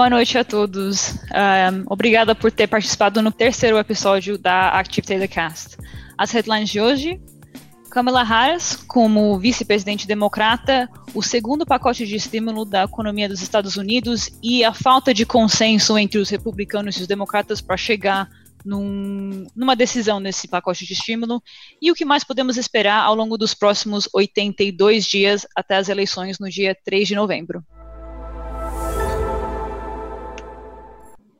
Boa 0.00 0.08
noite 0.08 0.38
a 0.38 0.42
todos. 0.42 1.10
Um, 1.10 1.84
obrigada 1.84 2.34
por 2.34 2.50
ter 2.50 2.66
participado 2.66 3.20
no 3.20 3.30
terceiro 3.30 3.76
episódio 3.76 4.38
da 4.38 4.70
Active 4.70 5.06
Data 5.06 5.28
Cast. 5.28 5.76
As 6.16 6.30
headlines 6.30 6.70
de 6.70 6.80
hoje: 6.80 7.20
Kamala 7.90 8.22
Harris, 8.22 8.76
como 8.88 9.38
vice-presidente 9.38 10.06
democrata, 10.06 10.88
o 11.12 11.22
segundo 11.22 11.66
pacote 11.66 12.06
de 12.06 12.16
estímulo 12.16 12.64
da 12.64 12.84
economia 12.84 13.28
dos 13.28 13.42
Estados 13.42 13.76
Unidos 13.76 14.30
e 14.42 14.64
a 14.64 14.72
falta 14.72 15.12
de 15.12 15.26
consenso 15.26 15.98
entre 15.98 16.18
os 16.18 16.30
republicanos 16.30 16.96
e 16.96 17.02
os 17.02 17.06
democratas 17.06 17.60
para 17.60 17.76
chegar 17.76 18.26
num, 18.64 19.46
numa 19.54 19.76
decisão 19.76 20.18
nesse 20.18 20.48
pacote 20.48 20.86
de 20.86 20.94
estímulo 20.94 21.42
e 21.78 21.90
o 21.90 21.94
que 21.94 22.06
mais 22.06 22.24
podemos 22.24 22.56
esperar 22.56 23.02
ao 23.02 23.14
longo 23.14 23.36
dos 23.36 23.52
próximos 23.52 24.08
82 24.14 25.04
dias 25.04 25.46
até 25.54 25.76
as 25.76 25.90
eleições 25.90 26.38
no 26.38 26.48
dia 26.48 26.74
3 26.86 27.06
de 27.06 27.14
novembro. 27.14 27.62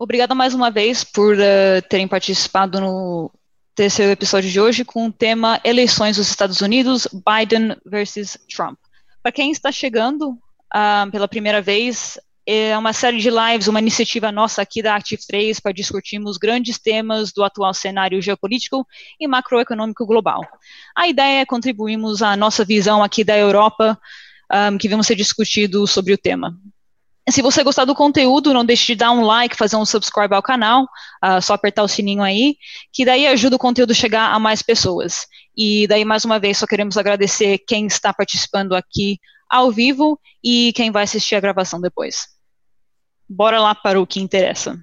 Obrigada 0.02 0.34
mais 0.34 0.54
uma 0.54 0.70
vez 0.70 1.04
por 1.04 1.36
uh, 1.36 1.82
terem 1.86 2.08
participado 2.08 2.80
no 2.80 3.30
terceiro 3.74 4.10
episódio 4.10 4.50
de 4.50 4.58
hoje 4.58 4.82
com 4.82 5.08
o 5.08 5.12
tema 5.12 5.60
Eleições 5.62 6.16
dos 6.16 6.26
Estados 6.26 6.62
Unidos, 6.62 7.06
Biden 7.12 7.76
versus 7.84 8.38
Trump. 8.50 8.78
Para 9.22 9.30
quem 9.30 9.50
está 9.50 9.70
chegando 9.70 10.30
uh, 10.30 11.10
pela 11.12 11.28
primeira 11.28 11.60
vez, 11.60 12.18
é 12.46 12.78
uma 12.78 12.94
série 12.94 13.18
de 13.18 13.28
lives, 13.28 13.68
uma 13.68 13.78
iniciativa 13.78 14.32
nossa 14.32 14.62
aqui 14.62 14.80
da 14.80 14.96
Active 14.96 15.20
3 15.26 15.60
para 15.60 15.70
discutirmos 15.70 16.38
grandes 16.38 16.78
temas 16.78 17.30
do 17.30 17.44
atual 17.44 17.74
cenário 17.74 18.22
geopolítico 18.22 18.86
e 19.20 19.28
macroeconômico 19.28 20.06
global. 20.06 20.40
A 20.96 21.08
ideia 21.08 21.42
é 21.42 21.44
contribuirmos 21.44 22.22
à 22.22 22.34
nossa 22.38 22.64
visão 22.64 23.02
aqui 23.02 23.22
da 23.22 23.36
Europa, 23.36 24.00
um, 24.50 24.78
que 24.78 24.88
vamos 24.88 25.06
ser 25.06 25.14
discutido 25.14 25.86
sobre 25.86 26.14
o 26.14 26.18
tema. 26.18 26.58
Se 27.28 27.42
você 27.42 27.62
gostar 27.62 27.84
do 27.84 27.94
conteúdo, 27.94 28.52
não 28.52 28.64
deixe 28.64 28.86
de 28.86 28.96
dar 28.96 29.12
um 29.12 29.22
like, 29.22 29.56
fazer 29.56 29.76
um 29.76 29.84
subscribe 29.84 30.34
ao 30.34 30.42
canal, 30.42 30.84
uh, 31.24 31.40
só 31.40 31.54
apertar 31.54 31.82
o 31.82 31.88
sininho 31.88 32.22
aí, 32.22 32.56
que 32.92 33.04
daí 33.04 33.26
ajuda 33.26 33.56
o 33.56 33.58
conteúdo 33.58 33.92
a 33.92 33.94
chegar 33.94 34.32
a 34.32 34.38
mais 34.38 34.62
pessoas. 34.62 35.26
E 35.56 35.86
daí, 35.86 36.04
mais 36.04 36.24
uma 36.24 36.38
vez, 36.38 36.58
só 36.58 36.66
queremos 36.66 36.96
agradecer 36.96 37.58
quem 37.66 37.86
está 37.86 38.12
participando 38.12 38.74
aqui 38.74 39.18
ao 39.48 39.70
vivo 39.70 40.18
e 40.42 40.72
quem 40.74 40.90
vai 40.90 41.04
assistir 41.04 41.34
a 41.34 41.40
gravação 41.40 41.80
depois. 41.80 42.26
Bora 43.28 43.60
lá 43.60 43.74
para 43.74 44.00
o 44.00 44.06
que 44.06 44.20
interessa. 44.20 44.76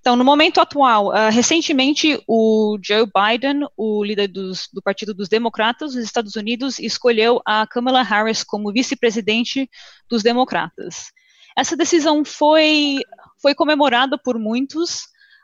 Então, 0.00 0.16
no 0.16 0.24
momento 0.24 0.60
atual, 0.60 1.08
uh, 1.08 1.30
recentemente 1.30 2.18
o 2.26 2.78
Joe 2.82 3.04
Biden, 3.06 3.66
o 3.76 4.02
líder 4.02 4.28
dos, 4.28 4.68
do 4.72 4.80
Partido 4.80 5.12
dos 5.12 5.28
Democratas 5.28 5.92
dos 5.92 6.02
Estados 6.02 6.34
Unidos, 6.34 6.78
escolheu 6.78 7.42
a 7.44 7.66
Kamala 7.66 8.02
Harris 8.02 8.42
como 8.42 8.72
vice-presidente 8.72 9.68
dos 10.08 10.22
Democratas. 10.22 11.12
Essa 11.58 11.76
decisão 11.76 12.24
foi, 12.24 12.98
foi 13.42 13.52
comemorada 13.52 14.16
por 14.16 14.38
muitos, 14.38 15.00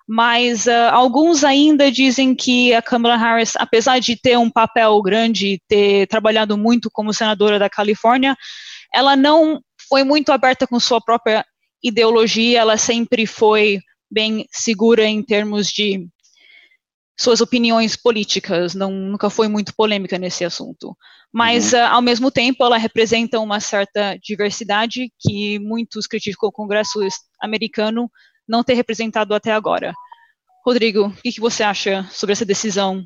mas 0.06 0.66
uh, 0.66 0.90
alguns 0.92 1.42
ainda 1.42 1.90
dizem 1.90 2.36
que 2.36 2.72
a 2.72 2.80
Kamala 2.80 3.16
Harris, 3.16 3.54
apesar 3.56 3.98
de 3.98 4.14
ter 4.14 4.38
um 4.38 4.48
papel 4.48 5.02
grande, 5.02 5.60
ter 5.66 6.06
trabalhado 6.06 6.56
muito 6.56 6.88
como 6.92 7.12
senadora 7.12 7.58
da 7.58 7.68
Califórnia, 7.68 8.36
ela 8.94 9.16
não 9.16 9.60
foi 9.88 10.04
muito 10.04 10.30
aberta 10.30 10.68
com 10.68 10.78
sua 10.78 11.00
própria 11.00 11.44
ideologia, 11.82 12.60
ela 12.60 12.76
sempre 12.76 13.26
foi 13.26 13.80
bem 14.08 14.46
segura 14.52 15.04
em 15.04 15.20
termos 15.20 15.66
de 15.66 16.06
suas 17.18 17.40
opiniões 17.40 17.96
políticas, 17.96 18.74
não, 18.74 18.90
nunca 18.90 19.30
foi 19.30 19.48
muito 19.48 19.74
polêmica 19.74 20.18
nesse 20.18 20.44
assunto. 20.44 20.96
Mas, 21.32 21.72
uhum. 21.72 21.80
uh, 21.80 21.86
ao 21.86 22.02
mesmo 22.02 22.30
tempo, 22.30 22.64
ela 22.64 22.76
representa 22.76 23.41
uma 23.41 23.60
certa 23.60 24.16
diversidade 24.22 25.12
que 25.19 25.58
muitos 25.58 26.06
criticam 26.06 26.48
o 26.48 26.53
Congresso 26.53 27.00
americano 27.41 28.10
não 28.48 28.62
ter 28.62 28.74
representado 28.74 29.34
até 29.34 29.53
agora. 29.53 29.92
Rodrigo, 30.64 31.08
o 31.08 31.12
que, 31.22 31.32
que 31.32 31.41
você 31.41 31.62
acha 31.62 32.06
sobre 32.10 32.32
essa 32.32 32.44
decisão 32.44 33.04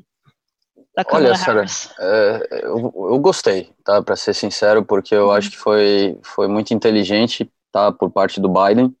da 0.95 1.03
Kamala 1.03 1.29
Olha, 1.29 1.37
Sarah, 1.37 1.65
é, 1.99 2.63
eu, 2.63 2.93
eu, 2.95 3.19
gostei, 3.19 3.71
tá, 3.83 4.01
para 4.01 4.15
ser 4.15 4.33
sincero, 4.33 4.83
porque 4.83 5.13
eu 5.13 5.27
uhum. 5.27 5.31
acho 5.31 5.51
que 5.51 5.57
foi, 5.57 6.17
foi 6.23 6.47
muito 6.47 6.73
inteligente, 6.73 7.51
tá, 7.71 7.91
por 7.91 8.09
parte 8.11 8.39
do 8.39 8.49
Biden. 8.49 8.95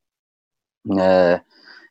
É, 0.99 1.41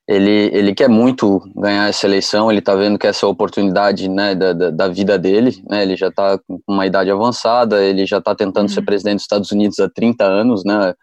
ele, 0.08 0.50
ele 0.54 0.74
quer 0.74 0.88
muito 0.88 1.42
ganhar 1.54 1.86
essa 1.86 2.06
eleição, 2.06 2.50
ele 2.50 2.60
está 2.60 2.74
vendo 2.74 2.98
que 2.98 3.06
essa 3.06 3.26
é 3.26 3.28
a 3.28 3.30
oportunidade 3.30 4.08
né, 4.08 4.34
da, 4.34 4.54
da, 4.54 4.70
da 4.70 4.88
vida 4.88 5.18
dele, 5.18 5.62
né, 5.68 5.82
ele 5.82 5.96
já 5.96 6.08
está 6.08 6.38
com 6.38 6.58
uma 6.66 6.86
idade 6.86 7.10
avançada, 7.10 7.84
ele 7.84 8.06
já 8.06 8.16
está 8.16 8.34
tentando 8.34 8.68
uhum. 8.68 8.74
ser 8.74 8.80
presidente 8.80 9.16
dos 9.16 9.24
Estados 9.24 9.52
Unidos 9.52 9.78
há 9.78 9.88
30 9.90 10.24
anos, 10.24 10.64
né, 10.64 10.94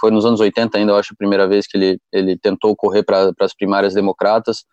foi 0.00 0.10
nos 0.10 0.26
anos 0.26 0.40
80 0.40 0.76
ainda, 0.76 0.90
eu 0.90 0.96
acho, 0.96 1.12
a 1.12 1.16
primeira 1.16 1.46
vez 1.46 1.68
que 1.68 1.78
ele, 1.78 2.00
ele 2.12 2.36
tentou 2.36 2.74
correr 2.74 3.04
para 3.04 3.32
as 3.40 3.54
primárias 3.54 3.94
democratas, 3.94 4.64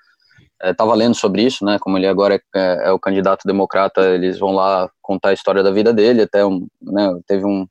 estava 0.63 0.93
é, 0.93 0.95
lendo 0.95 1.13
sobre 1.13 1.43
isso, 1.43 1.63
né, 1.63 1.77
como 1.79 1.95
ele 1.95 2.07
agora 2.07 2.35
é, 2.35 2.39
é, 2.55 2.87
é, 2.87 2.91
o 2.91 2.99
candidato 2.99 3.43
democrata, 3.45 4.01
eles 4.09 4.39
vão 4.39 4.51
lá 4.51 4.89
contar 4.99 5.29
a 5.29 5.33
história 5.33 5.61
da 5.61 5.69
vida 5.69 5.93
dele, 5.93 6.23
até 6.23 6.43
um, 6.43 6.65
né, 6.81 7.19
teve 7.27 7.45
um, 7.45 7.67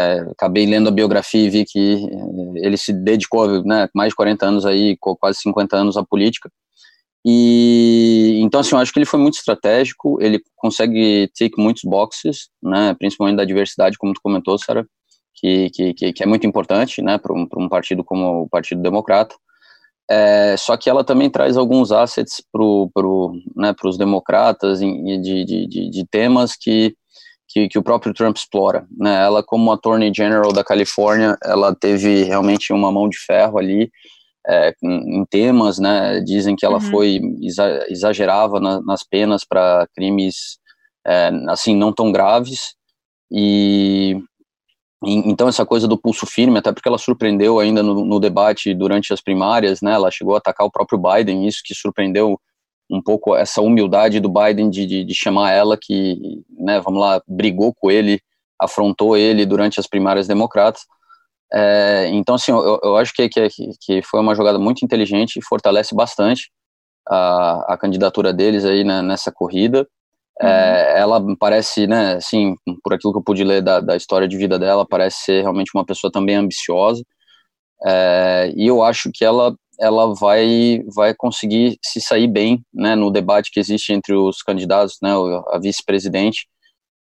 é, 0.00 0.20
acabei 0.30 0.66
lendo 0.66 0.88
a 0.88 0.92
biografia 0.92 1.44
e 1.44 1.50
vi 1.50 1.64
que 1.64 1.94
é, 1.94 2.66
ele 2.66 2.76
se 2.76 2.92
dedicou 2.92 3.62
né, 3.64 3.88
mais 3.94 4.10
de 4.10 4.16
40 4.16 4.46
anos 4.46 4.66
aí, 4.66 4.96
quase 4.98 5.40
50 5.40 5.76
anos 5.76 5.96
à 5.96 6.04
política. 6.04 6.50
E 7.24 8.40
então 8.42 8.60
assim, 8.60 8.74
eu 8.74 8.80
acho 8.80 8.92
que 8.92 8.98
ele 8.98 9.06
foi 9.06 9.20
muito 9.20 9.34
estratégico, 9.34 10.18
ele 10.22 10.40
consegue 10.56 11.30
take 11.38 11.60
muitos 11.60 11.82
boxes, 11.84 12.48
né, 12.62 12.94
principalmente 12.98 13.36
da 13.36 13.44
diversidade, 13.44 13.98
como 13.98 14.14
tu 14.14 14.20
comentou, 14.22 14.58
Sara, 14.58 14.86
que, 15.34 15.70
que, 15.70 16.12
que, 16.12 16.22
é 16.22 16.26
muito 16.26 16.46
importante, 16.46 17.02
né, 17.02 17.18
para 17.18 17.34
um, 17.34 17.46
um 17.56 17.68
partido 17.68 18.02
como 18.02 18.42
o 18.42 18.48
Partido 18.48 18.80
Democrata. 18.82 19.34
É, 20.10 20.56
só 20.56 20.76
que 20.76 20.90
ela 20.90 21.04
também 21.04 21.30
traz 21.30 21.56
alguns 21.56 21.92
assets 21.92 22.42
para 22.50 22.62
pro, 22.92 23.32
né, 23.54 23.72
os 23.84 23.96
democratas 23.96 24.80
de, 24.80 25.44
de, 25.44 25.44
de, 25.44 25.90
de 25.90 26.06
temas 26.10 26.56
que 26.56 26.96
que, 27.50 27.68
que, 27.68 27.78
o 27.78 27.82
próprio 27.82 28.14
Trump 28.14 28.36
explora. 28.36 28.86
Né? 28.96 29.22
Ela, 29.24 29.42
como 29.42 29.72
Attorney 29.72 30.12
General 30.14 30.52
da 30.52 30.64
Califórnia, 30.64 31.36
ela 31.44 31.74
teve 31.74 32.22
realmente 32.22 32.72
uma 32.72 32.92
mão 32.92 33.08
de 33.08 33.18
ferro 33.18 33.58
ali 33.58 33.90
é, 34.46 34.72
em 34.82 35.24
temas, 35.26 35.78
né? 35.78 36.20
Dizem 36.20 36.56
que 36.56 36.64
ela 36.64 36.78
uhum. 36.78 36.90
foi 36.90 37.20
exagerava 37.88 38.58
na, 38.60 38.80
nas 38.80 39.02
penas 39.02 39.44
para 39.44 39.86
crimes 39.94 40.58
é, 41.06 41.30
assim 41.48 41.76
não 41.76 41.92
tão 41.92 42.10
graves 42.10 42.74
e 43.30 44.18
então 45.02 45.48
essa 45.48 45.64
coisa 45.64 45.88
do 45.88 45.96
pulso 45.96 46.26
firme, 46.26 46.58
até 46.58 46.72
porque 46.72 46.88
ela 46.88 46.98
surpreendeu 46.98 47.58
ainda 47.58 47.82
no, 47.82 48.04
no 48.04 48.20
debate 48.20 48.74
durante 48.74 49.14
as 49.14 49.20
primárias, 49.20 49.80
né? 49.80 49.92
Ela 49.92 50.10
chegou 50.10 50.34
a 50.34 50.38
atacar 50.38 50.66
o 50.66 50.70
próprio 50.70 50.98
Biden, 50.98 51.46
isso 51.46 51.62
que 51.64 51.74
surpreendeu 51.74 52.38
um 52.90 53.00
pouco 53.00 53.36
essa 53.36 53.62
humildade 53.62 54.18
do 54.18 54.28
Biden 54.28 54.68
de, 54.68 54.84
de, 54.84 55.04
de, 55.04 55.14
chamar 55.14 55.52
ela 55.52 55.78
que, 55.80 56.42
né, 56.50 56.80
vamos 56.80 57.00
lá, 57.00 57.22
brigou 57.26 57.72
com 57.72 57.90
ele, 57.90 58.20
afrontou 58.60 59.16
ele 59.16 59.46
durante 59.46 59.78
as 59.78 59.86
primárias 59.86 60.26
democratas. 60.26 60.82
É, 61.52 62.08
então, 62.08 62.34
assim, 62.34 62.50
eu, 62.50 62.80
eu 62.82 62.96
acho 62.96 63.12
que, 63.12 63.28
que, 63.28 63.48
que, 63.80 64.02
foi 64.02 64.20
uma 64.20 64.34
jogada 64.34 64.58
muito 64.58 64.84
inteligente 64.84 65.36
e 65.36 65.44
fortalece 65.44 65.94
bastante 65.94 66.50
a, 67.08 67.74
a 67.74 67.78
candidatura 67.78 68.32
deles 68.32 68.64
aí 68.64 68.82
né, 68.82 69.00
nessa 69.02 69.30
corrida. 69.32 69.86
É, 70.42 70.46
uhum. 70.46 70.98
ela 70.98 71.36
parece, 71.38 71.86
né, 71.86 72.14
assim, 72.14 72.54
por 72.82 72.94
aquilo 72.94 73.12
que 73.12 73.18
eu 73.18 73.24
pude 73.24 73.44
ler 73.44 73.62
da, 73.62 73.78
da 73.80 73.96
história 73.96 74.26
de 74.26 74.36
vida 74.36 74.58
dela, 74.58 74.86
parece 74.88 75.24
ser 75.24 75.42
realmente 75.42 75.70
uma 75.74 75.84
pessoa 75.84 76.10
também 76.10 76.34
ambiciosa. 76.34 77.04
É, 77.84 78.52
e 78.56 78.66
eu 78.66 78.82
acho 78.82 79.10
que 79.12 79.24
ela 79.24 79.54
ela 79.80 80.14
vai, 80.14 80.82
vai 80.94 81.14
conseguir 81.14 81.78
se 81.82 82.00
sair 82.00 82.28
bem 82.28 82.62
né, 82.72 82.94
no 82.94 83.10
debate 83.10 83.50
que 83.50 83.58
existe 83.58 83.92
entre 83.92 84.14
os 84.14 84.42
candidatos, 84.42 84.98
né, 85.02 85.10
a 85.48 85.58
vice-presidente, 85.58 86.46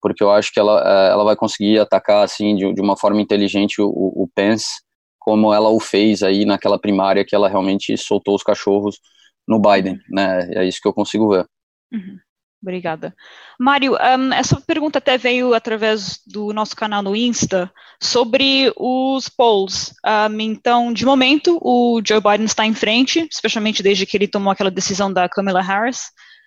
porque 0.01 0.23
eu 0.23 0.31
acho 0.31 0.51
que 0.51 0.59
ela, 0.59 0.81
eh, 0.81 1.11
ela 1.11 1.23
vai 1.23 1.35
conseguir 1.35 1.79
atacar 1.79 2.23
assim 2.23 2.55
de, 2.55 2.73
de 2.73 2.81
uma 2.81 2.97
forma 2.97 3.21
inteligente 3.21 3.81
o, 3.81 3.87
o 3.87 4.27
Pence, 4.35 4.81
como 5.19 5.53
ela 5.53 5.69
o 5.69 5.79
fez 5.79 6.21
aí 6.21 6.43
naquela 6.43 6.77
primária 6.77 7.23
que 7.25 7.33
ela 7.33 7.47
realmente 7.47 7.95
soltou 7.97 8.35
os 8.35 8.43
cachorros 8.43 8.99
no 9.47 9.59
Biden, 9.59 9.99
né? 10.09 10.49
É 10.53 10.65
isso 10.65 10.79
que 10.81 10.87
eu 10.87 10.93
consigo 10.93 11.29
ver. 11.29 11.47
Uhum. 11.91 12.17
Obrigada. 12.63 13.13
Mário, 13.59 13.95
um, 13.95 14.33
essa 14.33 14.59
pergunta 14.61 14.97
até 14.97 15.17
veio 15.17 15.53
através 15.53 16.21
do 16.25 16.53
nosso 16.53 16.73
canal 16.77 17.03
no 17.03 17.13
Insta 17.13 17.69
sobre 18.01 18.71
os 18.77 19.27
polls. 19.27 19.93
Um, 20.05 20.39
então, 20.39 20.93
de 20.93 21.05
momento, 21.05 21.59
o 21.61 22.01
Joe 22.05 22.21
Biden 22.21 22.45
está 22.45 22.65
em 22.65 22.73
frente, 22.73 23.27
especialmente 23.29 23.83
desde 23.83 24.05
que 24.05 24.15
ele 24.15 24.29
tomou 24.29 24.49
aquela 24.49 24.71
decisão 24.71 25.11
da 25.11 25.27
Kamala 25.27 25.61
Harris. 25.61 26.03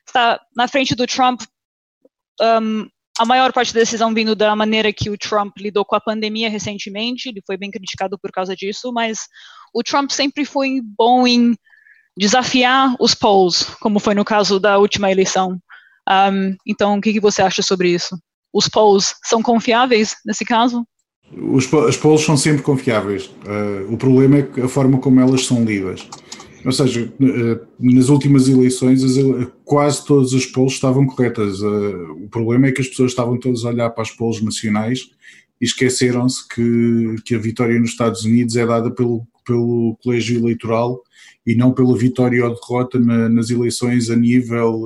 Está 0.06 0.40
na 0.56 0.66
frente 0.66 0.94
do 0.94 1.06
Trump, 1.06 1.42
um, 2.40 2.88
a 3.18 3.26
maior 3.26 3.52
parte 3.52 3.74
da 3.74 3.80
decisão 3.80 4.14
vindo 4.14 4.34
da 4.34 4.56
maneira 4.56 4.90
que 4.94 5.10
o 5.10 5.18
Trump 5.18 5.58
lidou 5.58 5.84
com 5.84 5.96
a 5.96 6.00
pandemia 6.00 6.48
recentemente, 6.48 7.28
ele 7.28 7.42
foi 7.46 7.58
bem 7.58 7.70
criticado 7.70 8.18
por 8.18 8.30
causa 8.30 8.56
disso, 8.56 8.90
mas 8.90 9.20
o 9.74 9.82
Trump 9.82 10.10
sempre 10.10 10.46
foi 10.46 10.80
bom 10.82 11.26
em 11.26 11.54
desafiar 12.16 12.94
os 12.98 13.14
polls, 13.14 13.66
como 13.80 14.00
foi 14.00 14.14
no 14.14 14.24
caso 14.24 14.58
da 14.58 14.78
última 14.78 15.10
eleição. 15.10 15.60
Um, 16.08 16.56
então, 16.66 16.96
o 16.96 17.00
que, 17.00 17.12
que, 17.12 17.20
você 17.20 17.42
acha 17.42 17.62
sobre 17.62 17.90
isso? 17.90 18.16
Os 18.52 18.68
polls 18.68 19.14
são 19.24 19.42
confiáveis 19.42 20.14
nesse 20.24 20.44
caso? 20.44 20.84
Os, 21.32 21.72
as 21.74 21.96
polls 21.96 22.24
são 22.24 22.36
sempre 22.36 22.62
confiáveis. 22.62 23.26
Uh, 23.26 23.92
o 23.92 23.96
problema 23.96 24.38
é 24.38 24.62
a 24.62 24.68
forma 24.68 24.98
como 24.98 25.20
elas 25.20 25.44
são 25.44 25.64
lidas. 25.64 26.08
Ou 26.64 26.72
seja, 26.72 27.12
uh, 27.20 27.66
nas 27.78 28.08
últimas 28.08 28.48
eleições, 28.48 29.02
as, 29.02 29.16
quase 29.64 30.04
todas 30.04 30.32
as 30.32 30.46
polls 30.46 30.74
estavam 30.74 31.06
corretas. 31.06 31.60
Uh, 31.60 32.12
o 32.24 32.28
problema 32.28 32.68
é 32.68 32.72
que 32.72 32.80
as 32.80 32.88
pessoas 32.88 33.12
estavam 33.12 33.38
todas 33.38 33.64
a 33.64 33.68
olhar 33.68 33.90
para 33.90 34.02
as 34.02 34.10
polls 34.10 34.44
nacionais 34.44 35.10
e 35.60 35.64
esqueceram-se 35.64 36.46
que, 36.48 37.16
que 37.24 37.34
a 37.34 37.38
vitória 37.38 37.78
nos 37.78 37.90
Estados 37.90 38.24
Unidos 38.24 38.56
é 38.56 38.64
dada 38.64 38.90
pelo, 38.90 39.26
pelo 39.44 39.96
colégio 40.02 40.38
eleitoral 40.38 41.02
e 41.46 41.54
não 41.54 41.72
pela 41.72 41.96
vitória 41.96 42.44
ou 42.44 42.54
derrota 42.54 42.98
na, 42.98 43.28
nas 43.28 43.50
eleições 43.50 44.10
a 44.10 44.16
nível, 44.16 44.82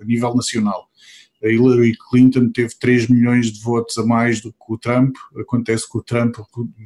a 0.00 0.04
nível 0.04 0.34
nacional 0.34 0.88
a 1.44 1.48
Hillary 1.48 1.96
Clinton 2.10 2.50
teve 2.50 2.74
3 2.78 3.08
milhões 3.08 3.52
de 3.52 3.62
votos 3.62 3.96
a 3.98 4.04
mais 4.04 4.40
do 4.40 4.50
que 4.50 4.72
o 4.72 4.78
Trump. 4.78 5.14
Acontece 5.38 5.88
que 5.90 5.98
o 5.98 6.02
Trump 6.02 6.36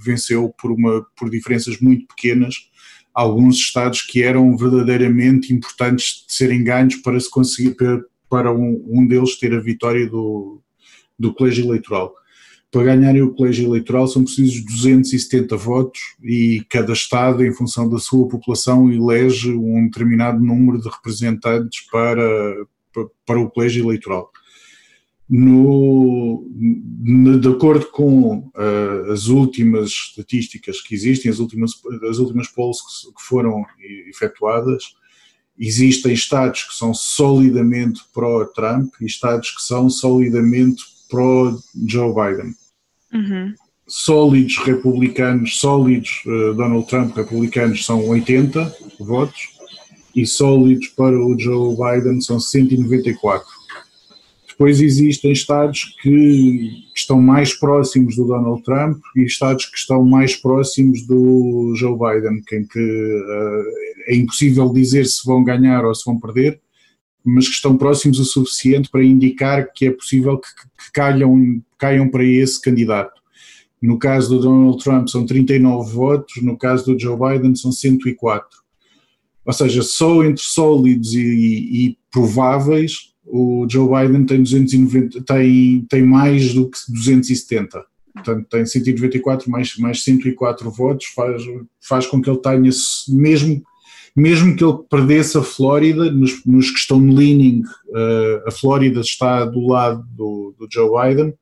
venceu 0.04 0.52
por, 0.60 0.72
uma, 0.72 1.06
por 1.16 1.30
diferenças 1.30 1.80
muito 1.80 2.06
pequenas 2.08 2.54
alguns 3.12 3.56
estados 3.56 4.02
que 4.02 4.22
eram 4.22 4.56
verdadeiramente 4.56 5.52
importantes 5.52 6.24
de 6.26 6.32
serem 6.32 6.62
ganhos 6.62 6.96
para 6.96 7.18
se 7.18 7.28
conseguir 7.28 7.76
para, 8.28 8.52
um, 8.52 8.84
um, 8.88 9.06
deles 9.06 9.36
ter 9.36 9.52
a 9.52 9.60
vitória 9.60 10.08
do, 10.08 10.62
do 11.18 11.34
colégio 11.34 11.64
eleitoral. 11.66 12.14
Para 12.70 12.84
ganharem 12.84 13.20
o 13.20 13.34
colégio 13.34 13.66
eleitoral 13.66 14.06
são 14.06 14.22
precisos 14.22 14.64
270 14.64 15.56
votos 15.56 16.00
e 16.22 16.64
cada 16.70 16.92
estado, 16.92 17.44
em 17.44 17.52
função 17.52 17.90
da 17.90 17.98
sua 17.98 18.28
população, 18.28 18.92
elege 18.92 19.52
um 19.52 19.86
determinado 19.86 20.38
número 20.38 20.80
de 20.80 20.88
representantes 20.88 21.84
para, 21.90 22.24
para, 23.26 23.40
o 23.40 23.50
colégio 23.50 23.84
eleitoral 23.84 24.30
no, 25.30 26.44
de 27.40 27.48
acordo 27.48 27.86
com 27.86 28.38
uh, 28.48 29.12
as 29.12 29.28
últimas 29.28 29.90
estatísticas 29.90 30.80
que 30.80 30.92
existem, 30.92 31.30
as 31.30 31.38
últimas, 31.38 31.70
as 32.10 32.18
últimas 32.18 32.48
polls 32.48 32.80
que, 32.80 33.12
que 33.14 33.22
foram 33.22 33.64
efetuadas, 34.08 34.96
existem 35.56 36.12
estados 36.12 36.64
que 36.64 36.74
são 36.74 36.92
solidamente 36.92 38.00
pró-Trump 38.12 38.92
e 39.00 39.06
estados 39.06 39.52
que 39.52 39.62
são 39.62 39.88
solidamente 39.88 40.82
pró-Joe 41.08 42.12
Biden. 42.12 42.54
Uhum. 43.12 43.54
Sólidos 43.86 44.56
republicanos, 44.58 45.60
sólidos 45.60 46.22
uh, 46.26 46.54
Donald 46.54 46.88
Trump 46.88 47.14
republicanos 47.14 47.84
são 47.84 48.08
80 48.08 48.74
votos 48.98 49.59
e 50.14 50.26
sólidos 50.26 50.88
para 50.88 51.18
o 51.18 51.38
Joe 51.38 51.76
Biden 51.76 52.20
são 52.20 52.38
194 52.38 53.60
depois 54.60 54.82
existem 54.82 55.32
estados 55.32 55.96
que 56.02 56.84
estão 56.94 57.18
mais 57.18 57.54
próximos 57.54 58.14
do 58.14 58.26
Donald 58.26 58.62
Trump 58.62 59.00
e 59.16 59.24
estados 59.24 59.64
que 59.64 59.78
estão 59.78 60.04
mais 60.04 60.36
próximos 60.36 61.06
do 61.06 61.72
Joe 61.76 61.96
Biden, 61.96 62.42
em 62.52 62.66
que 62.66 62.78
uh, 62.78 63.64
é 64.06 64.14
impossível 64.14 64.70
dizer 64.70 65.06
se 65.06 65.24
vão 65.24 65.42
ganhar 65.42 65.82
ou 65.86 65.94
se 65.94 66.04
vão 66.04 66.20
perder, 66.20 66.60
mas 67.24 67.48
que 67.48 67.54
estão 67.54 67.74
próximos 67.74 68.20
o 68.20 68.24
suficiente 68.26 68.90
para 68.90 69.02
indicar 69.02 69.72
que 69.72 69.86
é 69.86 69.90
possível 69.90 70.36
que, 70.36 70.48
que 70.48 70.92
calham, 70.92 71.62
caiam 71.78 72.06
para 72.06 72.22
esse 72.22 72.60
candidato. 72.60 73.18
No 73.80 73.98
caso 73.98 74.28
do 74.28 74.42
Donald 74.42 74.84
Trump 74.84 75.08
são 75.08 75.24
39 75.24 75.90
votos, 75.90 76.42
no 76.42 76.54
caso 76.54 76.84
do 76.84 77.00
Joe 77.00 77.16
Biden 77.16 77.54
são 77.54 77.72
104. 77.72 78.46
Ou 79.44 79.52
seja, 79.52 79.82
só 79.82 80.22
entre 80.24 80.42
sólidos 80.42 81.14
e, 81.14 81.18
e 81.20 81.98
prováveis 82.10 83.10
o 83.32 83.66
Joe 83.68 83.88
Biden 83.88 84.26
tem 84.26 84.42
290, 84.42 85.22
tem, 85.22 85.86
tem 85.88 86.02
mais 86.02 86.52
do 86.52 86.68
que 86.68 86.78
270. 86.88 87.84
Portanto, 88.12 88.46
tem 88.50 88.66
194 88.66 89.50
mais, 89.50 89.76
mais 89.76 90.02
104 90.02 90.70
votos, 90.70 91.06
faz, 91.14 91.42
faz 91.80 92.06
com 92.06 92.20
que 92.20 92.28
ele 92.28 92.38
tenha, 92.38 92.70
mesmo, 93.08 93.62
mesmo 94.16 94.56
que 94.56 94.64
ele 94.64 94.78
perdesse 94.90 95.38
a 95.38 95.42
Flórida, 95.42 96.10
nos, 96.10 96.44
nos 96.44 96.70
que 96.70 96.78
estão 96.78 96.98
no 96.98 97.14
leaning, 97.14 97.62
uh, 97.88 98.48
a 98.48 98.50
Flórida 98.50 99.00
está 99.00 99.44
do 99.44 99.60
lado 99.60 100.04
do, 100.10 100.54
do 100.58 100.66
Joe 100.70 100.90
Biden, 100.90 101.32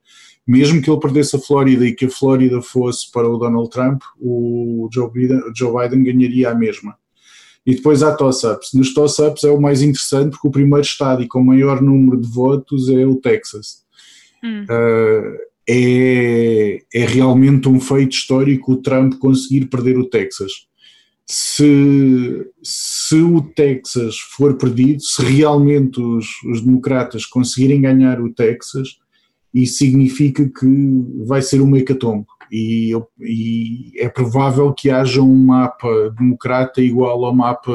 mesmo 0.47 0.83
que 0.83 0.91
ele 0.91 1.01
perdesse 1.01 1.37
a 1.37 1.39
Flórida 1.39 1.87
e 1.87 1.95
que 1.95 2.05
a 2.05 2.11
Flórida 2.11 2.61
fosse 2.61 3.11
para 3.11 3.29
o 3.29 3.39
Donald 3.39 3.71
Trump, 3.71 4.03
o 4.21 4.89
Joe 4.93 5.11
Biden, 5.11 5.41
Joe 5.57 5.73
Biden 5.73 6.05
ganharia 6.05 6.51
a 6.51 6.55
mesma. 6.55 6.97
E 7.69 7.75
depois 7.75 8.03
há 8.03 8.15
toss-ups. 8.15 8.71
Nos 8.73 8.95
toss-ups 8.95 9.45
é 9.45 9.51
o 9.51 9.61
mais 9.61 9.83
interessante 9.83 10.31
porque 10.31 10.49
o 10.49 10.51
primeiro 10.51 10.81
estado 10.81 11.23
e 11.23 11.29
com 11.29 11.45
maior 11.45 11.83
número 11.83 12.19
de 12.19 12.27
votos 12.27 12.89
é 12.89 13.05
o 13.05 13.17
Texas. 13.17 13.85
Hum. 14.43 14.63
Uh, 14.63 15.37
é, 15.69 16.79
é 16.95 17.05
realmente 17.05 17.69
um 17.69 17.79
feito 17.79 18.13
histórico 18.13 18.73
o 18.73 18.77
Trump 18.79 19.19
conseguir 19.19 19.67
perder 19.67 19.99
o 19.99 20.09
Texas. 20.09 20.51
Se, 21.27 22.47
se 22.63 23.17
o 23.17 23.43
Texas 23.43 24.17
for 24.19 24.57
perdido, 24.57 25.03
se 25.03 25.23
realmente 25.23 26.01
os, 26.01 26.27
os 26.51 26.63
democratas 26.63 27.27
conseguirem 27.27 27.83
ganhar 27.83 28.19
o 28.19 28.33
Texas, 28.33 28.97
isso 29.53 29.77
significa 29.77 30.49
que 30.49 31.05
vai 31.27 31.43
ser 31.43 31.61
uma 31.61 31.77
hecatombe 31.77 32.25
e, 32.51 32.93
e, 33.21 33.93
é 33.99 34.09
provável 34.09 34.73
que 34.73 34.91
haja 34.91 35.21
um 35.21 35.35
mapa 35.47 35.89
democrata 36.19 36.81
igual 36.81 37.25
ao 37.25 37.35
mapa 37.35 37.73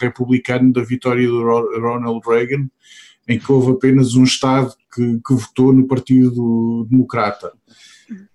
republicano 0.00 0.72
da 0.72 0.82
vitória 0.82 1.26
do 1.26 1.42
Ronald 1.42 2.20
Reagan, 2.26 2.68
em 3.28 3.38
que 3.38 3.50
houve 3.50 3.72
apenas 3.72 4.14
um 4.14 4.24
Estado 4.24 4.72
que, 4.94 5.20
que 5.26 5.34
votou 5.34 5.72
no 5.72 5.86
Partido 5.86 6.86
Democrata. 6.90 7.52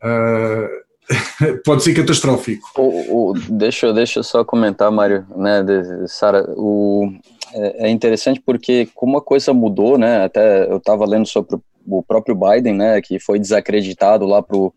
Uh, 0.04 0.88
pode 1.64 1.84
ser 1.84 1.94
catastrófico. 1.94 2.70
O, 2.78 3.30
o, 3.30 3.34
deixa, 3.34 3.94
deixa 3.94 4.20
eu 4.20 4.24
só 4.24 4.44
comentar, 4.44 4.92
Mário, 4.92 5.26
né, 5.36 5.64
Sara, 6.08 6.46
o, 6.58 7.12
é, 7.54 7.88
é 7.88 7.90
interessante 7.90 8.42
porque 8.46 8.90
como 8.94 9.18
a 9.18 9.22
coisa 9.22 9.54
mudou, 9.54 9.98
né, 9.98 10.26
até 10.26 10.70
eu 10.70 10.78
estava 10.78 11.06
lendo 11.06 11.26
sobre 11.26 11.58
o 11.86 12.04
próprio 12.04 12.36
Biden, 12.36 12.74
né, 12.74 13.02
que 13.02 13.20
foi 13.20 13.40
desacreditado 13.40 14.26
lá 14.26 14.42
para 14.42 14.58
o 14.58 14.74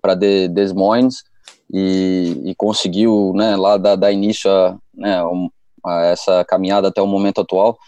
para 0.00 0.14
de, 0.14 0.48
Des 0.48 0.72
Moines 0.72 1.24
e, 1.72 2.40
e, 2.44 2.54
conseguiu 2.54 3.32
né, 3.34 3.56
lá 3.56 3.76
dar, 3.76 3.96
dar 3.96 4.12
início 4.12 4.50
a, 4.50 4.76
né, 4.94 5.20
a, 5.84 6.04
essa 6.06 6.44
caminhada 6.44 6.88
até 6.88 7.02
o 7.02 7.06
momento 7.06 7.40
atual. 7.40 7.78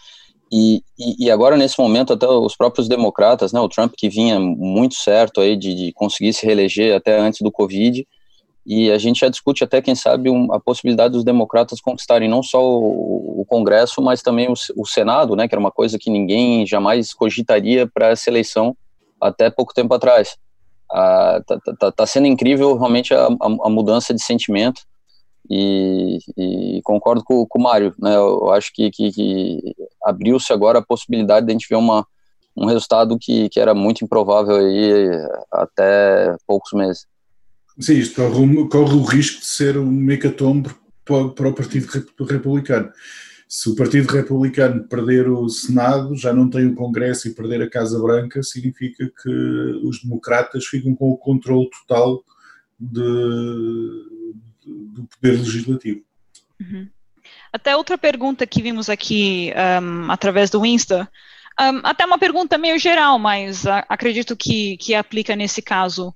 E, 0.51 0.83
e, 0.99 1.25
e, 1.25 1.31
agora, 1.31 1.55
nesse 1.55 1.79
momento, 1.79 2.13
até 2.13 2.27
os 2.27 2.55
próprios 2.55 2.89
democratas, 2.89 3.53
né, 3.53 3.59
o 3.59 3.69
Trump 3.69 3.93
que 3.97 4.09
vinha 4.09 4.39
muito 4.39 4.95
certo 4.95 5.39
aí 5.39 5.55
de, 5.55 5.73
de 5.73 5.93
conseguir 5.93 6.33
se 6.33 6.45
reeleger 6.45 6.95
até 6.95 7.17
antes 7.17 7.39
do 7.41 7.51
Covid, 7.51 8.05
e 8.65 8.91
a 8.91 8.97
gente 8.97 9.21
já 9.21 9.29
discute 9.29 9.63
até, 9.63 9.81
quem 9.81 9.95
sabe, 9.95 10.29
um, 10.29 10.53
a 10.53 10.59
possibilidade 10.59 11.13
dos 11.13 11.23
democratas 11.23 11.81
conquistarem 11.81 12.29
não 12.29 12.43
só 12.43 12.63
o, 12.63 13.41
o 13.41 13.45
Congresso, 13.45 14.01
mas 14.01 14.21
também 14.21 14.47
o, 14.49 14.53
o, 14.75 14.85
Senado, 14.85 15.35
né, 15.35 15.47
que 15.47 15.55
era 15.55 15.59
uma 15.59 15.71
coisa 15.71 15.97
que 15.97 16.11
ninguém 16.11 16.65
jamais 16.65 17.13
cogitaria 17.13 17.87
para 17.87 18.09
essa 18.09 18.29
eleição 18.29 18.75
até 19.19 19.49
pouco 19.49 19.73
tempo 19.73 19.93
atrás. 19.93 20.37
Ah, 20.93 21.41
tá, 21.45 21.59
tá, 21.79 21.91
tá, 21.91 22.05
sendo 22.05 22.27
incrível 22.27 22.75
realmente 22.77 23.13
a, 23.13 23.27
a, 23.27 23.69
mudança 23.69 24.13
de 24.13 24.21
sentimento. 24.21 24.81
E, 25.49 26.19
e, 26.37 26.81
concordo 26.83 27.23
com, 27.23 27.45
com 27.45 27.59
o 27.59 27.63
Mário, 27.63 27.93
né, 27.99 28.15
eu 28.15 28.51
acho 28.51 28.71
que, 28.73 28.91
que, 28.91 29.11
que 29.11 29.75
abriu-se 30.03 30.51
agora 30.53 30.79
a 30.79 30.85
possibilidade 30.85 31.45
de 31.45 31.51
a 31.51 31.53
gente 31.53 31.67
ver 31.69 31.77
uma, 31.77 32.05
um 32.55 32.65
resultado 32.65 33.17
que, 33.19 33.49
que 33.49 33.59
era 33.59 33.73
muito 33.73 34.03
improvável 34.05 34.55
aí 34.57 35.09
até 35.51 36.35
poucos 36.45 36.71
meses. 36.73 37.05
Sim, 37.79 37.95
isto 37.95 38.15
corre, 38.15 38.69
corre 38.69 38.95
o 38.95 39.03
risco 39.03 39.39
de 39.39 39.45
ser 39.45 39.77
um 39.77 39.89
mecatombe 39.89 40.69
para, 41.03 41.29
para 41.29 41.49
o 41.49 41.53
Partido 41.53 41.87
Republicano 42.19 42.91
se 43.53 43.69
o 43.69 43.75
Partido 43.75 44.09
Republicano 44.09 44.87
perder 44.87 45.27
o 45.27 45.49
Senado, 45.49 46.15
já 46.15 46.31
não 46.31 46.49
tem 46.49 46.67
o 46.67 46.73
Congresso 46.73 47.27
e 47.27 47.35
perder 47.35 47.61
a 47.61 47.69
Casa 47.69 48.01
Branca, 48.01 48.41
significa 48.41 49.11
que 49.21 49.29
os 49.83 50.01
democratas 50.01 50.65
ficam 50.67 50.95
com 50.95 51.11
o 51.11 51.17
controle 51.17 51.69
total 51.69 52.23
de, 52.79 53.01
do 54.63 55.05
poder 55.05 55.37
legislativo. 55.39 56.01
Uhum. 56.61 56.87
Até 57.51 57.75
outra 57.75 57.97
pergunta 57.97 58.47
que 58.47 58.61
vimos 58.61 58.89
aqui 58.89 59.51
um, 59.83 60.09
através 60.09 60.49
do 60.49 60.65
Insta, 60.65 61.11
um, 61.59 61.81
até 61.83 62.05
uma 62.05 62.17
pergunta 62.17 62.57
meio 62.57 62.79
geral, 62.79 63.19
mas 63.19 63.67
a, 63.67 63.85
acredito 63.89 64.33
que, 64.33 64.77
que 64.77 64.95
aplica 64.95 65.35
nesse 65.35 65.61
caso 65.61 66.15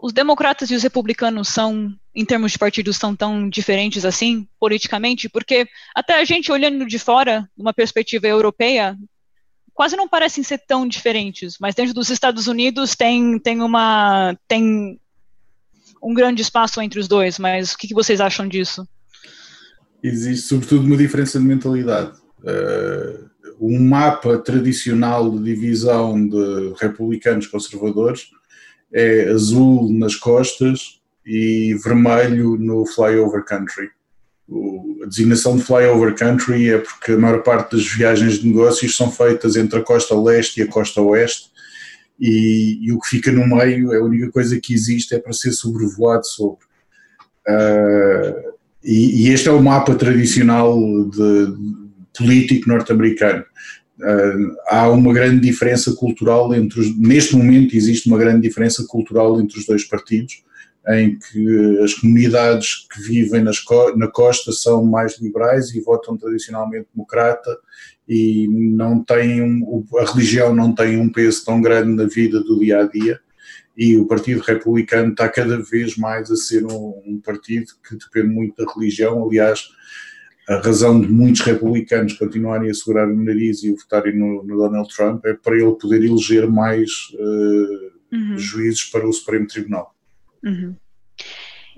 os 0.00 0.12
democratas 0.12 0.70
e 0.70 0.76
os 0.76 0.84
republicanos 0.84 1.48
são, 1.48 1.92
em 2.14 2.24
termos 2.24 2.52
de 2.52 2.58
partidos, 2.58 2.96
são 2.96 3.14
tão 3.14 3.48
diferentes 3.48 4.04
assim, 4.04 4.46
politicamente? 4.58 5.28
Porque 5.28 5.66
até 5.94 6.20
a 6.20 6.24
gente 6.24 6.50
olhando 6.50 6.86
de 6.86 6.98
fora, 6.98 7.48
numa 7.56 7.72
perspectiva 7.72 8.26
europeia, 8.26 8.96
quase 9.72 9.96
não 9.96 10.08
parecem 10.08 10.42
ser 10.42 10.58
tão 10.58 10.86
diferentes, 10.86 11.56
mas 11.60 11.74
dentro 11.74 11.94
dos 11.94 12.10
Estados 12.10 12.46
Unidos 12.46 12.94
tem, 12.94 13.38
tem 13.38 13.62
uma 13.62 14.36
tem 14.48 14.98
um 16.02 16.14
grande 16.14 16.42
espaço 16.42 16.80
entre 16.80 16.98
os 16.98 17.06
dois, 17.06 17.38
mas 17.38 17.72
o 17.72 17.78
que, 17.78 17.88
que 17.88 17.94
vocês 17.94 18.20
acham 18.20 18.48
disso? 18.48 18.86
Existe 20.02 20.48
sobretudo 20.48 20.86
uma 20.86 20.96
diferença 20.96 21.38
de 21.38 21.44
mentalidade. 21.44 22.18
Uh, 22.40 23.30
um 23.60 23.78
mapa 23.86 24.38
tradicional 24.38 25.30
de 25.30 25.44
divisão 25.44 26.26
de 26.26 26.72
republicanos 26.80 27.46
conservadores 27.46 28.30
é 28.92 29.28
azul 29.28 29.90
nas 29.92 30.16
costas 30.16 30.99
e 31.32 31.74
vermelho 31.74 32.56
no 32.56 32.84
flyover 32.84 33.44
country. 33.44 33.88
A 35.00 35.06
designação 35.06 35.56
de 35.56 35.62
flyover 35.62 36.12
country 36.16 36.70
é 36.70 36.78
porque 36.78 37.12
a 37.12 37.16
maior 37.16 37.44
parte 37.44 37.76
das 37.76 37.86
viagens 37.86 38.40
de 38.40 38.48
negócios 38.48 38.96
são 38.96 39.12
feitas 39.12 39.54
entre 39.54 39.78
a 39.78 39.82
costa 39.82 40.20
leste 40.20 40.58
e 40.58 40.64
a 40.64 40.66
costa 40.66 41.00
oeste 41.00 41.50
e, 42.18 42.80
e 42.82 42.92
o 42.92 42.98
que 42.98 43.10
fica 43.10 43.30
no 43.30 43.46
meio, 43.46 43.92
a 43.92 44.04
única 44.04 44.28
coisa 44.32 44.58
que 44.60 44.74
existe 44.74 45.14
é 45.14 45.20
para 45.20 45.32
ser 45.32 45.52
sobrevoado 45.52 46.26
sobre. 46.26 46.66
Uh, 47.48 48.50
e, 48.82 49.28
e, 49.28 49.28
este 49.30 49.48
é 49.48 49.52
o 49.52 49.62
mapa 49.62 49.94
tradicional 49.94 50.76
de, 51.04 51.46
de 51.46 51.86
político 52.18 52.68
norte-americano. 52.68 53.44
Uh, 54.00 54.56
há 54.66 54.88
uma 54.88 55.12
grande 55.12 55.40
diferença 55.40 55.92
cultural 55.92 56.52
entre 56.54 56.80
os, 56.80 56.98
neste 56.98 57.36
momento 57.36 57.76
existe 57.76 58.08
uma 58.08 58.18
grande 58.18 58.48
diferença 58.48 58.84
cultural 58.88 59.40
entre 59.40 59.58
os 59.58 59.64
dois 59.64 59.84
partidos, 59.84 60.42
em 60.88 61.18
que 61.18 61.78
as 61.80 61.94
comunidades 61.94 62.86
que 62.90 63.02
vivem 63.02 63.42
nas, 63.42 63.62
na 63.96 64.08
costa 64.08 64.50
são 64.50 64.84
mais 64.84 65.18
liberais 65.20 65.74
e 65.74 65.80
votam 65.80 66.16
tradicionalmente 66.16 66.88
democrata 66.94 67.56
e 68.08 68.48
não 68.48 69.04
têm 69.04 69.42
um, 69.42 69.84
a 69.98 70.04
religião 70.10 70.54
não 70.54 70.74
tem 70.74 70.98
um 70.98 71.10
peso 71.10 71.44
tão 71.44 71.60
grande 71.60 71.94
na 71.94 72.04
vida 72.04 72.40
do 72.40 72.58
dia 72.58 72.80
a 72.80 72.84
dia 72.84 73.20
e 73.76 73.96
o 73.96 74.06
Partido 74.06 74.40
Republicano 74.40 75.10
está 75.10 75.28
cada 75.28 75.58
vez 75.62 75.96
mais 75.96 76.30
a 76.30 76.36
ser 76.36 76.64
um, 76.64 77.00
um 77.06 77.20
partido 77.20 77.72
que 77.86 77.96
depende 77.96 78.34
muito 78.34 78.64
da 78.64 78.72
religião, 78.72 79.22
aliás 79.22 79.68
a 80.48 80.56
razão 80.56 81.00
de 81.00 81.06
muitos 81.06 81.42
republicanos 81.42 82.14
continuarem 82.14 82.70
a 82.70 82.74
segurar 82.74 83.08
o 83.08 83.16
nariz 83.16 83.62
e 83.62 83.70
votarem 83.70 84.18
no, 84.18 84.42
no 84.42 84.56
Donald 84.56 84.92
Trump 84.92 85.24
é 85.24 85.34
para 85.34 85.54
ele 85.54 85.72
poder 85.76 86.02
eleger 86.02 86.50
mais 86.50 86.90
uh, 87.14 88.16
uhum. 88.16 88.36
juízes 88.36 88.82
para 88.84 89.08
o 89.08 89.12
Supremo 89.12 89.46
Tribunal. 89.46 89.94
Uhum. 90.44 90.74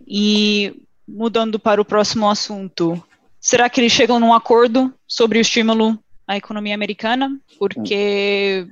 E 0.07 0.83
mudando 1.07 1.59
para 1.59 1.81
o 1.81 1.85
próximo 1.85 2.28
assunto, 2.28 3.02
será 3.40 3.69
que 3.69 3.81
eles 3.81 3.92
chegam 3.92 4.21
num 4.21 4.35
acordo 4.35 4.92
sobre 5.07 5.38
o 5.38 5.40
estímulo 5.40 5.99
à 6.26 6.37
economia 6.37 6.75
americana? 6.75 7.38
Porque 7.59 8.66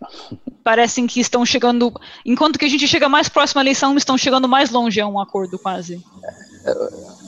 parecem 0.64 1.06
que 1.06 1.20
estão 1.20 1.44
chegando, 1.44 1.92
enquanto 2.24 2.58
que 2.58 2.64
a 2.64 2.68
gente 2.68 2.86
chega 2.86 3.08
mais 3.08 3.28
próximo 3.28 3.60
à 3.60 3.62
eleição, 3.62 3.96
estão 3.96 4.16
chegando 4.16 4.48
mais 4.48 4.70
longe 4.70 5.00
a 5.00 5.06
um 5.06 5.20
acordo 5.20 5.58
quase. 5.58 6.02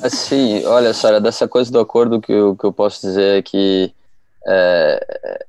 Assim, 0.02 0.64
olha, 0.66 0.92
Sara, 0.92 1.20
dessa 1.20 1.48
coisa 1.48 1.70
do 1.70 1.80
acordo 1.80 2.20
que 2.20 2.32
eu, 2.32 2.54
que 2.54 2.64
eu 2.64 2.72
posso 2.72 3.00
dizer 3.00 3.38
é 3.38 3.42
que 3.42 3.92
é, 4.46 5.44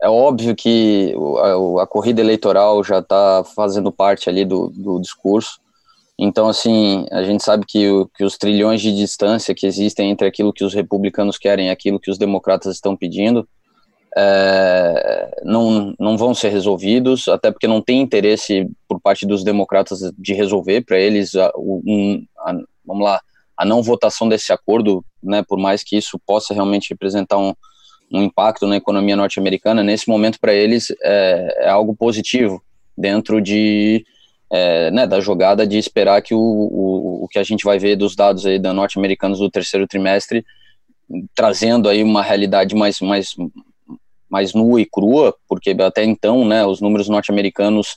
é 0.00 0.08
óbvio 0.08 0.54
que 0.54 1.14
a, 1.38 1.82
a, 1.82 1.86
corrida 1.86 2.20
eleitoral 2.20 2.82
já 2.84 2.98
está 2.98 3.44
fazendo 3.54 3.90
parte 3.90 4.28
ali 4.28 4.44
do, 4.44 4.68
do 4.70 5.00
discurso. 5.00 5.60
Então, 6.18 6.48
assim, 6.48 7.06
a 7.10 7.22
gente 7.22 7.44
sabe 7.44 7.64
que, 7.66 7.88
o, 7.88 8.06
que 8.08 8.24
os 8.24 8.38
trilhões 8.38 8.80
de 8.80 8.94
distância 8.94 9.54
que 9.54 9.66
existem 9.66 10.10
entre 10.10 10.26
aquilo 10.26 10.52
que 10.52 10.64
os 10.64 10.72
republicanos 10.72 11.36
querem 11.36 11.66
e 11.66 11.70
aquilo 11.70 12.00
que 12.00 12.10
os 12.10 12.18
democratas 12.18 12.74
estão 12.74 12.96
pedindo 12.96 13.46
é, 14.16 15.40
não, 15.44 15.94
não 16.00 16.16
vão 16.16 16.34
ser 16.34 16.48
resolvidos, 16.48 17.28
até 17.28 17.50
porque 17.50 17.68
não 17.68 17.82
tem 17.82 18.00
interesse 18.00 18.66
por 18.88 18.98
parte 18.98 19.26
dos 19.26 19.44
democratas 19.44 20.00
de 20.16 20.32
resolver 20.32 20.80
para 20.86 20.98
eles, 20.98 21.34
a, 21.34 21.52
um, 21.54 22.24
a, 22.38 22.54
vamos 22.84 23.04
lá, 23.04 23.20
a 23.54 23.64
não 23.66 23.82
votação 23.82 24.26
desse 24.26 24.52
acordo, 24.52 25.04
né, 25.22 25.44
por 25.46 25.58
mais 25.58 25.84
que 25.84 25.98
isso 25.98 26.18
possa 26.26 26.54
realmente 26.54 26.88
representar 26.90 27.36
um, 27.36 27.52
um 28.12 28.22
impacto 28.22 28.66
na 28.66 28.76
economia 28.76 29.16
norte-americana, 29.16 29.82
nesse 29.82 30.08
momento 30.08 30.38
para 30.40 30.54
eles 30.54 30.92
é, 31.02 31.56
é, 31.60 31.68
algo 31.68 31.94
positivo 31.94 32.62
dentro 32.96 33.40
de 33.40 34.04
é, 34.50 34.90
né, 34.92 35.06
da 35.06 35.20
jogada 35.20 35.66
de 35.66 35.76
esperar 35.76 36.22
que 36.22 36.34
o, 36.34 36.38
o, 36.38 37.24
o, 37.24 37.28
que 37.28 37.38
a 37.38 37.42
gente 37.42 37.64
vai 37.64 37.78
ver 37.78 37.96
dos 37.96 38.14
dados 38.14 38.46
aí 38.46 38.58
da 38.58 38.72
norte-americanos 38.72 39.40
do 39.40 39.50
terceiro 39.50 39.86
trimestre 39.88 40.44
trazendo 41.34 41.88
aí 41.88 42.02
uma 42.02 42.22
realidade 42.22 42.74
mais, 42.74 43.00
mais, 43.00 43.34
mais 44.28 44.54
nua 44.54 44.80
e 44.80 44.86
crua, 44.86 45.34
porque 45.48 45.70
até 45.80 46.04
então, 46.04 46.44
né, 46.44 46.64
os 46.64 46.80
números 46.80 47.08
norte-americanos, 47.08 47.96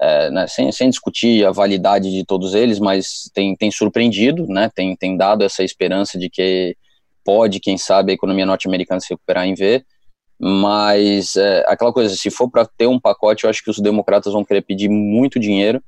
é, 0.00 0.30
né, 0.30 0.46
sem, 0.46 0.70
sem 0.70 0.90
discutir 0.90 1.44
a 1.44 1.50
validade 1.50 2.10
de 2.10 2.24
todos 2.24 2.54
eles, 2.54 2.78
mas 2.78 3.30
tem, 3.34 3.56
tem 3.56 3.70
surpreendido, 3.70 4.46
né, 4.46 4.70
tem, 4.74 4.94
tem 4.96 5.16
dado 5.16 5.42
essa 5.42 5.64
esperança 5.64 6.18
de 6.18 6.30
que 6.30 6.76
pode, 7.26 7.58
quem 7.58 7.76
sabe, 7.76 8.12
a 8.12 8.14
economia 8.14 8.46
norte-americana 8.46 9.00
se 9.00 9.10
recuperar 9.10 9.44
em 9.46 9.54
V, 9.54 9.84
mas 10.38 11.34
é, 11.34 11.64
aquela 11.66 11.92
coisa, 11.92 12.14
se 12.14 12.30
for 12.30 12.48
para 12.48 12.64
ter 12.64 12.86
um 12.86 13.00
pacote, 13.00 13.44
eu 13.44 13.50
acho 13.50 13.64
que 13.64 13.70
os 13.70 13.80
democratas 13.80 14.32
vão 14.32 14.44
querer 14.44 14.62
pedir 14.62 14.88
muito 14.88 15.40
dinheiro, 15.40 15.82